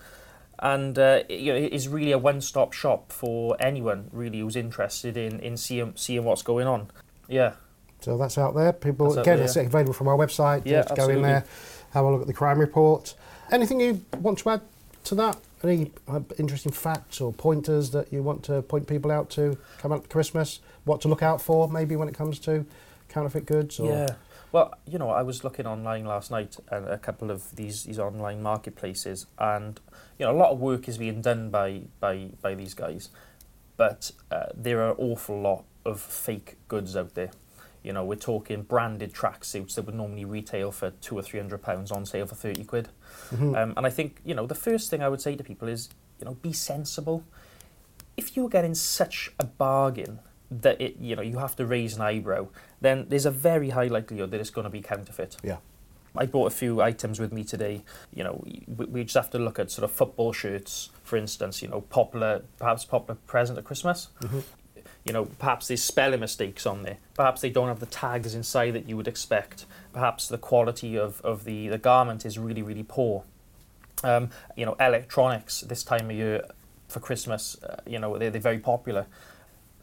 And 0.59 0.99
uh, 0.99 1.23
it, 1.29 1.41
you 1.41 1.53
know, 1.53 1.59
it 1.59 1.73
is 1.73 1.87
really 1.87 2.13
a 2.13 2.19
one-stop 2.19 2.73
shop 2.73 3.13
for 3.13 3.57
anyone 3.61 4.09
really 4.13 4.39
who's 4.39 4.57
interested 4.57 5.17
in 5.17 5.39
in 5.41 5.57
seeing 5.57 5.93
seeing 5.97 6.25
what's 6.25 6.43
going 6.43 6.67
on. 6.67 6.89
Yeah. 7.29 7.55
So 8.01 8.17
that's 8.17 8.39
out 8.39 8.55
there. 8.55 8.73
People, 8.73 9.07
That's 9.07 9.27
again, 9.27 9.39
there, 9.39 9.47
it's 9.47 9.57
yeah. 9.57 9.63
available 9.63 9.93
from 9.93 10.07
our 10.07 10.17
website. 10.17 10.63
Yeah, 10.65 10.83
Just 10.83 10.97
go 10.97 11.09
in 11.09 11.23
there, 11.23 11.45
have 11.91 12.05
a 12.05 12.11
look 12.11 12.21
at 12.21 12.27
the 12.27 12.33
crime 12.33 12.59
report. 12.59 13.15
Anything 13.51 13.81
you 13.81 14.05
want 14.19 14.39
to 14.41 14.51
add 14.51 14.61
to 15.07 15.15
that? 15.17 15.39
Any 15.63 15.93
uh, 16.07 16.21
interesting 16.39 16.73
facts 16.73 17.21
or 17.21 17.33
pointers 17.33 17.91
that 17.91 18.13
you 18.13 18.23
want 18.23 18.43
to 18.45 18.63
point 18.63 18.87
people 18.87 19.11
out 19.11 19.31
to 19.31 19.59
come 19.79 19.93
up 19.93 20.09
Christmas? 20.09 20.61
What 20.85 21.01
to 21.03 21.09
look 21.09 21.23
out 21.23 21.41
for, 21.41 21.69
maybe, 21.69 21.97
when 21.97 22.09
it 22.09 22.15
comes 22.15 22.39
to 22.41 22.67
counterfeit 23.09 23.47
goods? 23.47 23.81
Or, 23.81 23.91
Yeah. 23.91 24.15
Well, 24.53 24.75
you 24.87 24.99
know, 24.99 25.11
I 25.11 25.23
was 25.23 25.45
looking 25.45 25.67
online 25.67 26.05
last 26.05 26.31
night 26.31 26.57
at 26.71 26.91
a 26.91 26.99
couple 26.99 27.31
of 27.31 27.57
these 27.57 27.85
these 27.85 27.99
online 27.99 28.43
marketplaces, 28.43 29.27
and 29.39 29.79
you 30.19 30.25
know, 30.25 30.33
a 30.33 30.39
lot 30.39 30.51
of 30.51 30.61
work 30.61 30.89
is 30.89 30.99
being 30.99 31.21
done 31.21 31.51
by 31.51 31.83
by 32.01 32.31
by 32.41 32.55
these 32.55 32.73
guys, 32.73 33.11
but 33.77 34.13
uh, 34.31 34.47
there 34.55 34.81
are 34.81 34.91
an 34.93 34.97
awful 34.99 35.41
lot 35.41 35.65
of 35.85 36.01
fake 36.01 36.57
goods 36.69 36.97
out 36.97 37.15
there. 37.15 37.31
You 37.87 37.93
know, 37.93 38.05
we're 38.05 38.17
talking 38.17 38.63
branded 38.63 39.15
tracksuits 39.15 39.77
that 39.77 39.83
would 39.87 39.95
normally 39.95 40.25
retail 40.25 40.73
for 40.73 40.91
two 40.91 41.17
or 41.17 41.23
three 41.23 41.39
hundred 41.39 41.63
pounds 41.63 41.93
on 41.93 42.05
sale 42.05 42.27
for 42.27 42.35
thirty 42.35 42.65
quid. 42.65 42.89
Mhm. 43.31 43.57
Um, 43.57 43.75
and 43.77 43.87
I 43.87 43.91
think 43.91 44.17
you 44.25 44.35
know 44.35 44.45
the 44.45 44.57
first 44.57 44.91
thing 44.91 45.03
I 45.05 45.09
would 45.09 45.21
say 45.21 45.37
to 45.37 45.45
people 45.45 45.69
is 45.69 45.89
you 46.19 46.25
know 46.25 46.35
be 46.35 46.53
sensible. 46.53 47.23
If 48.17 48.37
you're 48.37 48.49
getting 48.49 48.75
such 48.75 49.31
a 49.39 49.45
bargain 49.45 50.19
that 50.51 50.81
it 50.81 50.97
you 50.99 51.15
know 51.15 51.23
you 51.23 51.39
have 51.39 51.55
to 51.57 51.65
raise 51.65 51.95
an 51.95 52.03
eyebrow, 52.03 52.49
then 52.81 53.07
there's 53.09 53.25
a 53.25 53.31
very 53.31 53.71
high 53.71 53.87
likelihood 53.87 54.33
that 54.33 54.41
it's 54.41 54.51
going 54.51 54.65
to 54.65 54.71
be 54.71 54.81
counterfeit. 54.83 55.37
Yeah. 55.45 55.59
I 56.19 56.27
brought 56.27 56.47
a 56.47 56.57
few 56.57 56.81
items 56.81 57.21
with 57.21 57.31
me 57.33 57.45
today. 57.45 57.85
You 58.13 58.25
know, 58.25 58.43
we, 58.67 58.87
we 58.87 59.05
just 59.05 59.15
have 59.17 59.31
to 59.31 59.39
look 59.39 59.59
at 59.61 59.71
sort 59.71 59.85
of 59.85 59.93
football 59.93 60.33
shirts, 60.33 60.89
for 61.05 61.17
instance. 61.19 61.63
You 61.63 61.69
know, 61.69 61.83
popular, 61.83 62.43
perhaps 62.59 62.85
popular 62.85 63.19
present 63.29 63.59
at 63.59 63.65
Christmas. 63.65 64.09
Mhm. 64.23 64.43
You 65.07 65.13
know, 65.13 65.27
perhaps 65.39 65.69
there's 65.69 65.85
spelling 65.85 66.19
mistakes 66.19 66.67
on 66.67 66.83
there. 66.83 66.97
Perhaps 67.15 67.41
they 67.41 67.51
don't 67.51 67.69
have 67.69 67.79
the 67.79 67.87
tags 67.87 68.35
inside 68.35 68.73
that 68.73 68.89
you 68.89 68.97
would 68.97 69.07
expect. 69.07 69.65
Perhaps 69.93 70.27
the 70.27 70.37
quality 70.37 70.99
of, 70.99 71.21
of 71.21 71.45
the, 71.45 71.69
the 71.69 71.79
garment 71.79 72.27
is 72.27 72.39
really, 72.39 72.63
really 72.63 72.83
poor. 72.83 73.23
Um, 74.03 74.31
you 74.57 74.67
know, 74.67 74.75
electronics 74.81 75.61
this 75.61 75.85
time 75.85 76.11
of 76.11 76.17
year 76.17 76.45
for 76.89 76.99
Christmas, 76.99 77.63
uh, 77.63 77.81
you 77.87 78.01
know, 78.01 78.19
they're, 78.19 78.31
they're 78.31 78.41
very 78.41 78.59
popular. 78.59 79.07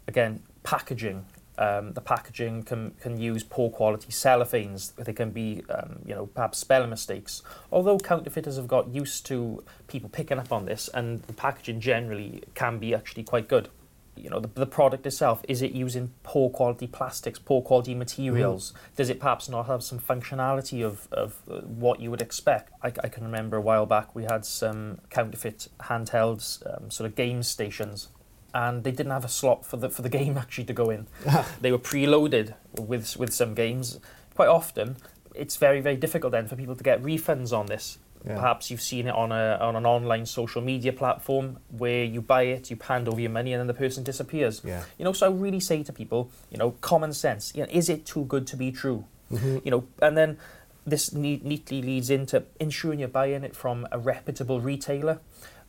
Again, 0.07 0.43
packaging. 0.63 1.25
Um, 1.57 1.93
the 1.93 2.01
packaging 2.01 2.63
can, 2.63 2.91
can 2.99 3.17
use 3.17 3.43
poor 3.43 3.69
quality 3.69 4.12
cellophanes. 4.12 4.93
They 4.95 5.13
can 5.13 5.31
be, 5.31 5.63
um, 5.69 5.99
you 6.05 6.15
know, 6.15 6.25
perhaps 6.25 6.57
spelling 6.57 6.89
mistakes. 6.89 7.43
Although 7.71 7.97
counterfeiters 7.97 8.57
have 8.57 8.67
got 8.67 8.89
used 8.89 9.25
to 9.27 9.63
people 9.88 10.09
picking 10.09 10.38
up 10.38 10.51
on 10.51 10.65
this, 10.65 10.89
and 10.93 11.21
the 11.23 11.33
packaging 11.33 11.79
generally 11.79 12.43
can 12.55 12.77
be 12.77 12.93
actually 12.93 13.23
quite 13.23 13.47
good. 13.47 13.69
You 14.15 14.30
know, 14.30 14.39
the, 14.39 14.47
the 14.47 14.65
product 14.65 15.06
itself, 15.06 15.43
is 15.47 15.62
it 15.62 15.71
using 15.71 16.13
poor 16.23 16.49
quality 16.49 16.88
plastics, 16.88 17.39
poor 17.39 17.62
quality 17.62 17.95
materials? 17.95 18.73
Does 18.95 19.10
it 19.10 19.19
perhaps 19.19 19.49
not 19.49 19.65
have 19.65 19.84
some 19.84 19.99
functionality 19.99 20.86
of, 20.86 21.08
of 21.12 21.41
uh, 21.49 21.62
what 21.62 21.99
you 21.99 22.12
would 22.12 22.21
expect? 22.21 22.71
I, 22.84 22.88
I 22.88 23.08
can 23.08 23.23
remember 23.23 23.58
a 23.58 23.62
while 23.62 23.86
back 23.86 24.13
we 24.15 24.23
had 24.23 24.45
some 24.45 24.99
counterfeit 25.10 25.67
handhelds, 25.82 26.62
um, 26.65 26.91
sort 26.91 27.10
of 27.10 27.15
game 27.15 27.43
stations 27.43 28.10
and 28.54 28.84
they 28.84 28.91
didn't 28.91 29.12
have 29.12 29.26
a 29.26 29.30
slot 29.30 29.65
for 29.65 29.78
the 29.78 29.89
for 29.89 30.02
the 30.02 30.10
game 30.19 30.38
actually 30.38 30.65
to 30.65 30.73
go 30.73 30.89
in. 30.89 31.08
they 31.62 31.71
were 31.71 31.80
preloaded 31.80 32.54
with 32.80 33.17
with 33.17 33.34
some 33.34 33.54
games. 33.54 33.99
Quite 34.36 34.49
often, 34.49 34.97
it's 35.36 35.58
very 35.58 35.82
very 35.82 35.95
difficult 35.95 36.32
then 36.32 36.47
for 36.47 36.56
people 36.56 36.76
to 36.76 36.84
get 36.84 37.02
refunds 37.02 37.52
on 37.52 37.67
this. 37.67 37.97
Yeah. 38.25 38.36
Perhaps 38.36 38.71
you've 38.71 38.81
seen 38.81 39.07
it 39.07 39.13
on 39.15 39.31
a 39.31 39.57
on 39.59 39.75
an 39.75 39.86
online 39.86 40.25
social 40.25 40.62
media 40.62 40.93
platform 40.93 41.57
where 41.77 42.03
you 42.05 42.21
buy 42.21 42.43
it, 42.43 42.69
you 42.71 42.77
hand 42.81 43.07
over 43.09 43.19
your 43.19 43.29
money, 43.31 43.51
and 43.53 43.59
then 43.59 43.67
the 43.67 43.73
person 43.73 44.03
disappears. 44.03 44.62
Yeah. 44.63 44.83
You 44.97 45.05
know, 45.05 45.12
so 45.13 45.27
I 45.27 45.29
really 45.29 45.59
say 45.59 45.83
to 45.83 45.91
people, 45.91 46.31
you 46.49 46.57
know, 46.57 46.71
common 46.81 47.13
sense. 47.13 47.53
You 47.55 47.63
know, 47.63 47.69
is 47.71 47.89
it 47.89 48.05
too 48.05 48.23
good 48.25 48.47
to 48.47 48.55
be 48.55 48.71
true? 48.71 49.03
Mm-hmm. 49.31 49.57
You 49.65 49.71
know, 49.71 49.83
and 50.01 50.17
then 50.17 50.38
this 50.86 51.12
neat, 51.13 51.43
neatly 51.43 51.81
leads 51.81 52.09
into 52.09 52.43
ensuring 52.59 52.99
you're 52.99 53.07
buying 53.09 53.43
it 53.43 53.55
from 53.55 53.88
a 53.91 53.97
reputable 53.99 54.62
retailer. 54.62 55.19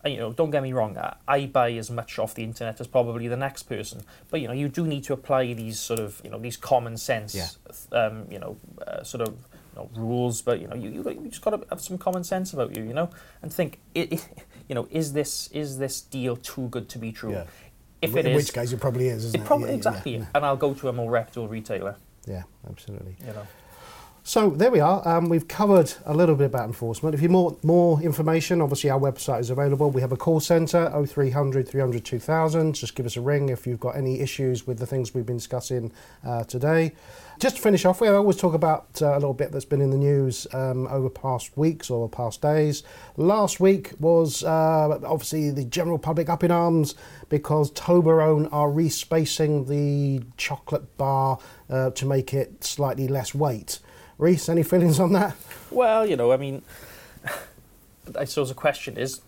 And, 0.04 0.12
you 0.12 0.20
know, 0.20 0.32
don't 0.32 0.50
get 0.50 0.62
me 0.62 0.72
wrong, 0.74 0.98
I- 0.98 1.16
I 1.26 1.46
buy 1.46 1.72
as 1.72 1.90
much 1.90 2.18
off 2.18 2.34
the 2.34 2.44
internet 2.44 2.78
as 2.78 2.86
probably 2.86 3.26
the 3.26 3.38
next 3.38 3.62
person. 3.62 4.02
But 4.30 4.42
you 4.42 4.48
know, 4.48 4.52
you 4.52 4.68
do 4.68 4.86
need 4.86 5.02
to 5.04 5.12
apply 5.14 5.54
these 5.54 5.78
sort 5.78 5.98
of, 5.98 6.20
you 6.22 6.28
know, 6.30 6.38
these 6.38 6.58
common 6.58 6.98
sense, 6.98 7.34
Yeah. 7.34 7.48
um, 7.98 8.26
you 8.30 8.38
know, 8.38 8.58
uh, 8.86 9.02
sort 9.02 9.26
of 9.26 9.34
know, 9.74 9.90
rules. 9.94 10.42
But 10.42 10.60
you 10.60 10.68
know, 10.68 10.76
you, 10.76 10.90
you, 10.90 11.02
you 11.22 11.28
just 11.28 11.42
got 11.42 11.50
to 11.50 11.66
have 11.70 11.80
some 11.80 11.98
common 11.98 12.24
sense 12.24 12.52
about 12.52 12.76
you, 12.76 12.82
you 12.84 12.94
know, 12.94 13.10
and 13.42 13.52
think, 13.52 13.80
i 13.96 14.08
i 14.12 14.18
you 14.68 14.74
know, 14.74 14.88
is 14.90 15.12
this 15.12 15.48
is 15.52 15.78
this 15.78 16.00
deal 16.00 16.36
too 16.36 16.68
good 16.68 16.88
to 16.90 16.98
be 16.98 17.12
true? 17.12 17.32
Yeah. 17.32 17.44
If 18.02 18.10
in 18.12 18.18
it 18.18 18.26
is, 18.26 18.36
which 18.36 18.52
case 18.52 18.72
it 18.72 18.80
probably 18.80 19.08
is, 19.08 19.24
isn't 19.24 19.40
it? 19.40 19.42
it 19.42 19.46
probably 19.46 19.70
yeah, 19.70 19.76
exactly, 19.76 20.16
Yeah, 20.16 20.26
and 20.34 20.44
I'll 20.44 20.56
go 20.56 20.74
to 20.74 20.88
a 20.88 20.92
more 20.92 21.10
reputable 21.10 21.48
retailer. 21.48 21.96
yeah, 22.26 22.42
absolutely. 22.68 23.16
You 23.20 23.32
know. 23.32 23.46
So 24.26 24.48
there 24.48 24.70
we 24.70 24.80
are. 24.80 25.06
Um, 25.06 25.28
we've 25.28 25.46
covered 25.46 25.92
a 26.06 26.14
little 26.14 26.34
bit 26.34 26.46
about 26.46 26.64
enforcement. 26.64 27.14
If 27.14 27.20
you 27.20 27.28
want 27.28 27.62
more 27.62 28.00
information, 28.00 28.62
obviously 28.62 28.88
our 28.88 28.98
website 28.98 29.40
is 29.40 29.50
available. 29.50 29.90
We 29.90 30.00
have 30.00 30.12
a 30.12 30.16
call 30.16 30.40
centre 30.40 30.90
0300 31.06 31.68
300 31.68 32.02
2000. 32.02 32.74
Just 32.74 32.94
give 32.94 33.04
us 33.04 33.18
a 33.18 33.20
ring 33.20 33.50
if 33.50 33.66
you've 33.66 33.78
got 33.80 33.96
any 33.96 34.20
issues 34.20 34.66
with 34.66 34.78
the 34.78 34.86
things 34.86 35.12
we've 35.12 35.26
been 35.26 35.36
discussing 35.36 35.92
uh, 36.24 36.42
today. 36.44 36.94
Just 37.38 37.56
to 37.56 37.62
finish 37.62 37.84
off, 37.84 38.00
we 38.00 38.08
always 38.08 38.38
talk 38.38 38.54
about 38.54 38.86
uh, 39.02 39.12
a 39.12 39.18
little 39.18 39.34
bit 39.34 39.52
that's 39.52 39.66
been 39.66 39.82
in 39.82 39.90
the 39.90 39.98
news 39.98 40.46
um, 40.54 40.86
over 40.86 41.10
past 41.10 41.54
weeks 41.54 41.90
or 41.90 42.08
past 42.08 42.40
days. 42.40 42.82
Last 43.18 43.60
week 43.60 43.92
was 44.00 44.42
uh, 44.42 45.00
obviously 45.04 45.50
the 45.50 45.64
general 45.64 45.98
public 45.98 46.30
up 46.30 46.42
in 46.42 46.50
arms 46.50 46.94
because 47.28 47.70
Toblerone 47.72 48.50
are 48.50 48.70
respacing 48.70 49.66
the 49.66 50.24
chocolate 50.38 50.96
bar 50.96 51.38
uh, 51.68 51.90
to 51.90 52.06
make 52.06 52.32
it 52.32 52.64
slightly 52.64 53.06
less 53.06 53.34
weight. 53.34 53.80
Reese, 54.18 54.48
any 54.48 54.62
feelings 54.62 55.00
on 55.00 55.12
that? 55.12 55.36
Well, 55.70 56.06
you 56.06 56.16
know, 56.16 56.32
I 56.32 56.36
mean, 56.36 56.62
I 58.18 58.24
suppose 58.24 58.48
the 58.48 58.54
question 58.54 58.96
is, 58.96 59.20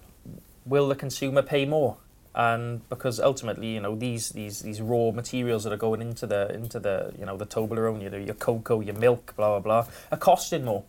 will 0.65 0.89
the 0.89 0.95
consumer 0.95 1.43
pay 1.43 1.65
more? 1.65 1.97
And 2.35 2.87
because 2.91 3.19
ultimately, 3.19 3.69
you 3.69 3.81
know, 3.81 3.97
these 3.97 4.31
these 4.31 4.61
these 4.61 4.83
raw 4.83 5.11
materials 5.11 5.65
that 5.65 5.73
are 5.73 5.79
going 5.79 6.03
into 6.03 6.27
the 6.27 6.53
into 6.53 6.79
the 6.79 7.15
you 7.19 7.25
know 7.25 7.37
the 7.37 7.47
Toblerone, 7.47 8.03
you 8.03 8.11
know, 8.11 8.19
your 8.19 8.35
cocoa, 8.35 8.81
your 8.81 8.95
milk, 8.95 9.33
blah 9.37 9.59
blah 9.59 9.61
blah, 9.61 9.93
are 10.13 10.19
costing 10.19 10.65
more. 10.65 10.85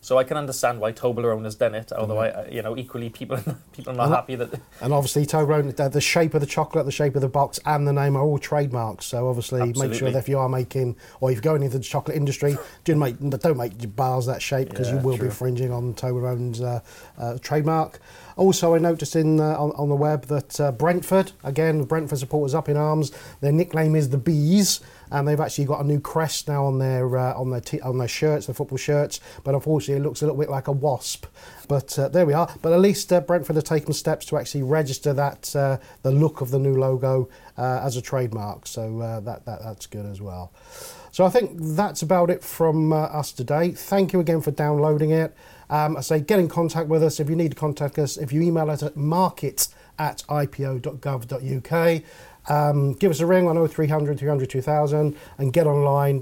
So 0.00 0.16
I 0.16 0.24
can 0.24 0.36
understand 0.36 0.80
why 0.80 0.92
Toblerone 0.92 1.44
has 1.44 1.54
done 1.56 1.74
it. 1.74 1.92
Although 1.92 2.18
I, 2.18 2.28
I- 2.28 2.48
you 2.48 2.62
know, 2.62 2.76
equally 2.76 3.10
people 3.10 3.36
people 3.72 3.92
are 3.92 3.96
not 3.96 4.06
And- 4.06 4.14
happy 4.14 4.34
that 4.36 4.50
And 4.80 4.92
obviously, 4.92 5.26
Toblerone, 5.26 5.74
the, 5.92 6.00
shape 6.00 6.34
of 6.34 6.40
the 6.40 6.46
chocolate, 6.46 6.86
the 6.86 6.92
shape 6.92 7.14
of 7.16 7.20
the 7.22 7.28
box, 7.28 7.58
and 7.66 7.86
the 7.86 7.92
name 7.92 8.16
are 8.16 8.22
all 8.22 8.38
trademarks. 8.38 9.06
So 9.06 9.28
obviously, 9.28 9.72
make 9.72 9.92
sure 9.94 10.10
that 10.10 10.18
if 10.18 10.28
you 10.28 10.38
are 10.38 10.48
making, 10.48 10.96
or 11.20 11.30
if 11.30 11.36
you're 11.36 11.42
going 11.42 11.62
into 11.62 11.78
the 11.78 11.84
chocolate 11.84 12.16
industry, 12.16 12.56
do 12.84 12.94
make 12.94 13.18
don't 13.18 13.56
make 13.56 13.80
your 13.82 13.90
bars 13.90 14.26
that 14.26 14.40
shape 14.40 14.70
because 14.70 14.88
you 14.88 14.96
Yeah, 14.96 15.02
will 15.02 15.12
be 15.14 15.18
true. 15.18 15.26
infringing 15.26 15.72
on 15.72 15.94
Toblerone's 15.94 16.60
uh, 16.60 16.80
uh, 17.18 17.38
trademark. 17.40 17.98
Also, 18.36 18.74
I 18.76 18.78
noticed 18.78 19.16
in 19.16 19.40
uh, 19.40 19.56
on, 19.58 19.72
on 19.72 19.88
the 19.88 19.96
web 19.96 20.26
that 20.26 20.60
uh, 20.60 20.70
Brentford, 20.70 21.32
again, 21.42 21.82
Brentford 21.82 22.20
supporters 22.20 22.54
up 22.54 22.68
in 22.68 22.76
arms. 22.76 23.10
Their 23.40 23.50
nickname 23.50 23.96
is 23.96 24.10
the 24.10 24.18
Bees, 24.18 24.80
and 25.10 25.26
they've 25.26 25.40
actually 25.40 25.64
got 25.64 25.80
a 25.80 25.84
new 25.84 26.00
crest 26.00 26.48
now 26.48 26.64
on 26.64 26.78
their 26.78 27.16
uh, 27.16 27.34
on 27.34 27.50
their 27.50 27.60
t- 27.60 27.80
on 27.80 27.98
their 27.98 28.08
shirts, 28.08 28.46
their 28.46 28.54
football 28.54 28.78
shirts. 28.78 29.20
But 29.44 29.54
unfortunately, 29.54 30.02
it 30.02 30.06
looks 30.06 30.22
a 30.22 30.26
little 30.26 30.40
bit 30.40 30.50
like 30.50 30.68
a 30.68 30.72
wasp. 30.72 31.26
But 31.68 31.98
uh, 31.98 32.08
there 32.08 32.26
we 32.26 32.32
are. 32.32 32.52
But 32.62 32.72
at 32.72 32.80
least 32.80 33.12
uh, 33.12 33.20
Brentford 33.20 33.56
have 33.56 33.64
taken 33.64 33.92
steps 33.92 34.26
to 34.26 34.38
actually 34.38 34.62
register 34.62 35.12
that 35.14 35.54
uh, 35.54 35.78
the 36.02 36.10
look 36.10 36.40
of 36.40 36.50
the 36.50 36.58
new 36.58 36.74
logo 36.74 37.28
uh, 37.56 37.80
as 37.82 37.96
a 37.96 38.02
trademark. 38.02 38.66
So 38.66 39.00
uh, 39.00 39.20
that, 39.20 39.44
that 39.44 39.62
that's 39.62 39.86
good 39.86 40.06
as 40.06 40.20
well. 40.20 40.52
So 41.10 41.24
I 41.24 41.30
think 41.30 41.52
that's 41.56 42.02
about 42.02 42.30
it 42.30 42.44
from 42.44 42.92
us 42.92 43.32
today. 43.32 43.72
Thank 43.72 44.12
you 44.12 44.20
again 44.20 44.40
for 44.40 44.50
downloading 44.50 45.10
it. 45.10 45.34
Um, 45.70 45.96
I 45.96 46.00
say 46.00 46.20
get 46.20 46.38
in 46.38 46.48
contact 46.48 46.88
with 46.88 47.02
us 47.02 47.20
if 47.20 47.28
you 47.28 47.36
need 47.36 47.50
to 47.50 47.56
contact 47.56 47.98
us. 47.98 48.16
If 48.16 48.32
you 48.32 48.40
email 48.42 48.70
us 48.70 48.82
at 48.82 48.96
market 48.96 49.68
at 49.98 50.22
ipo.gov.uk. 50.28 52.02
Um, 52.48 52.94
give 52.94 53.10
us 53.10 53.20
a 53.20 53.26
ring 53.26 53.46
on 53.46 53.68
0300 53.68 54.18
300 54.18 54.50
2000 54.50 55.16
and 55.38 55.52
get 55.52 55.66
online 55.66 56.20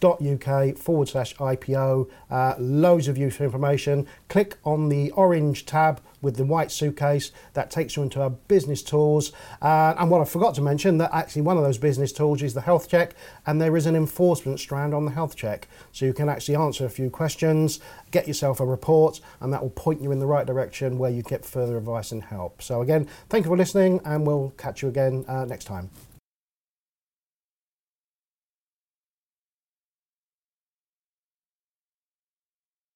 www.gov.uk 0.00 0.76
forward 0.76 1.08
slash 1.08 1.34
IPO. 1.36 2.08
Uh, 2.30 2.54
loads 2.58 3.08
of 3.08 3.18
useful 3.18 3.44
information. 3.44 4.06
Click 4.28 4.56
on 4.64 4.88
the 4.88 5.10
orange 5.12 5.66
tab 5.66 6.00
with 6.20 6.36
the 6.36 6.44
white 6.44 6.72
suitcase 6.72 7.30
that 7.52 7.70
takes 7.70 7.96
you 7.96 8.02
into 8.02 8.20
our 8.20 8.30
business 8.30 8.82
tools. 8.82 9.32
Uh, 9.62 9.94
and 9.98 10.10
what 10.10 10.20
I 10.20 10.24
forgot 10.24 10.54
to 10.56 10.62
mention 10.62 10.98
that 10.98 11.10
actually 11.12 11.42
one 11.42 11.56
of 11.56 11.62
those 11.62 11.78
business 11.78 12.12
tools 12.12 12.42
is 12.42 12.54
the 12.54 12.60
health 12.60 12.88
check, 12.88 13.14
and 13.46 13.60
there 13.60 13.76
is 13.76 13.86
an 13.86 13.94
enforcement 13.94 14.58
strand 14.58 14.94
on 14.94 15.04
the 15.04 15.12
health 15.12 15.36
check, 15.36 15.68
so 15.92 16.06
you 16.06 16.12
can 16.12 16.28
actually 16.28 16.56
answer 16.56 16.84
a 16.84 16.90
few 16.90 17.08
questions, 17.08 17.78
get 18.10 18.26
yourself 18.26 18.58
a 18.58 18.66
report, 18.66 19.20
and 19.40 19.52
that 19.52 19.62
will 19.62 19.70
point 19.70 20.02
you 20.02 20.10
in 20.10 20.18
the 20.18 20.26
right 20.26 20.46
direction 20.46 20.98
where 20.98 21.10
you 21.10 21.22
get 21.22 21.44
further 21.44 21.76
advice 21.76 22.10
and 22.10 22.24
help. 22.24 22.62
So 22.62 22.82
again, 22.82 23.08
thank 23.28 23.44
you 23.44 23.50
for 23.50 23.56
listening, 23.56 24.00
and 24.04 24.26
we'll 24.26 24.52
catch 24.56 24.82
you 24.82 24.88
again 24.88 25.24
uh, 25.28 25.44
next 25.44 25.66
time. 25.66 25.90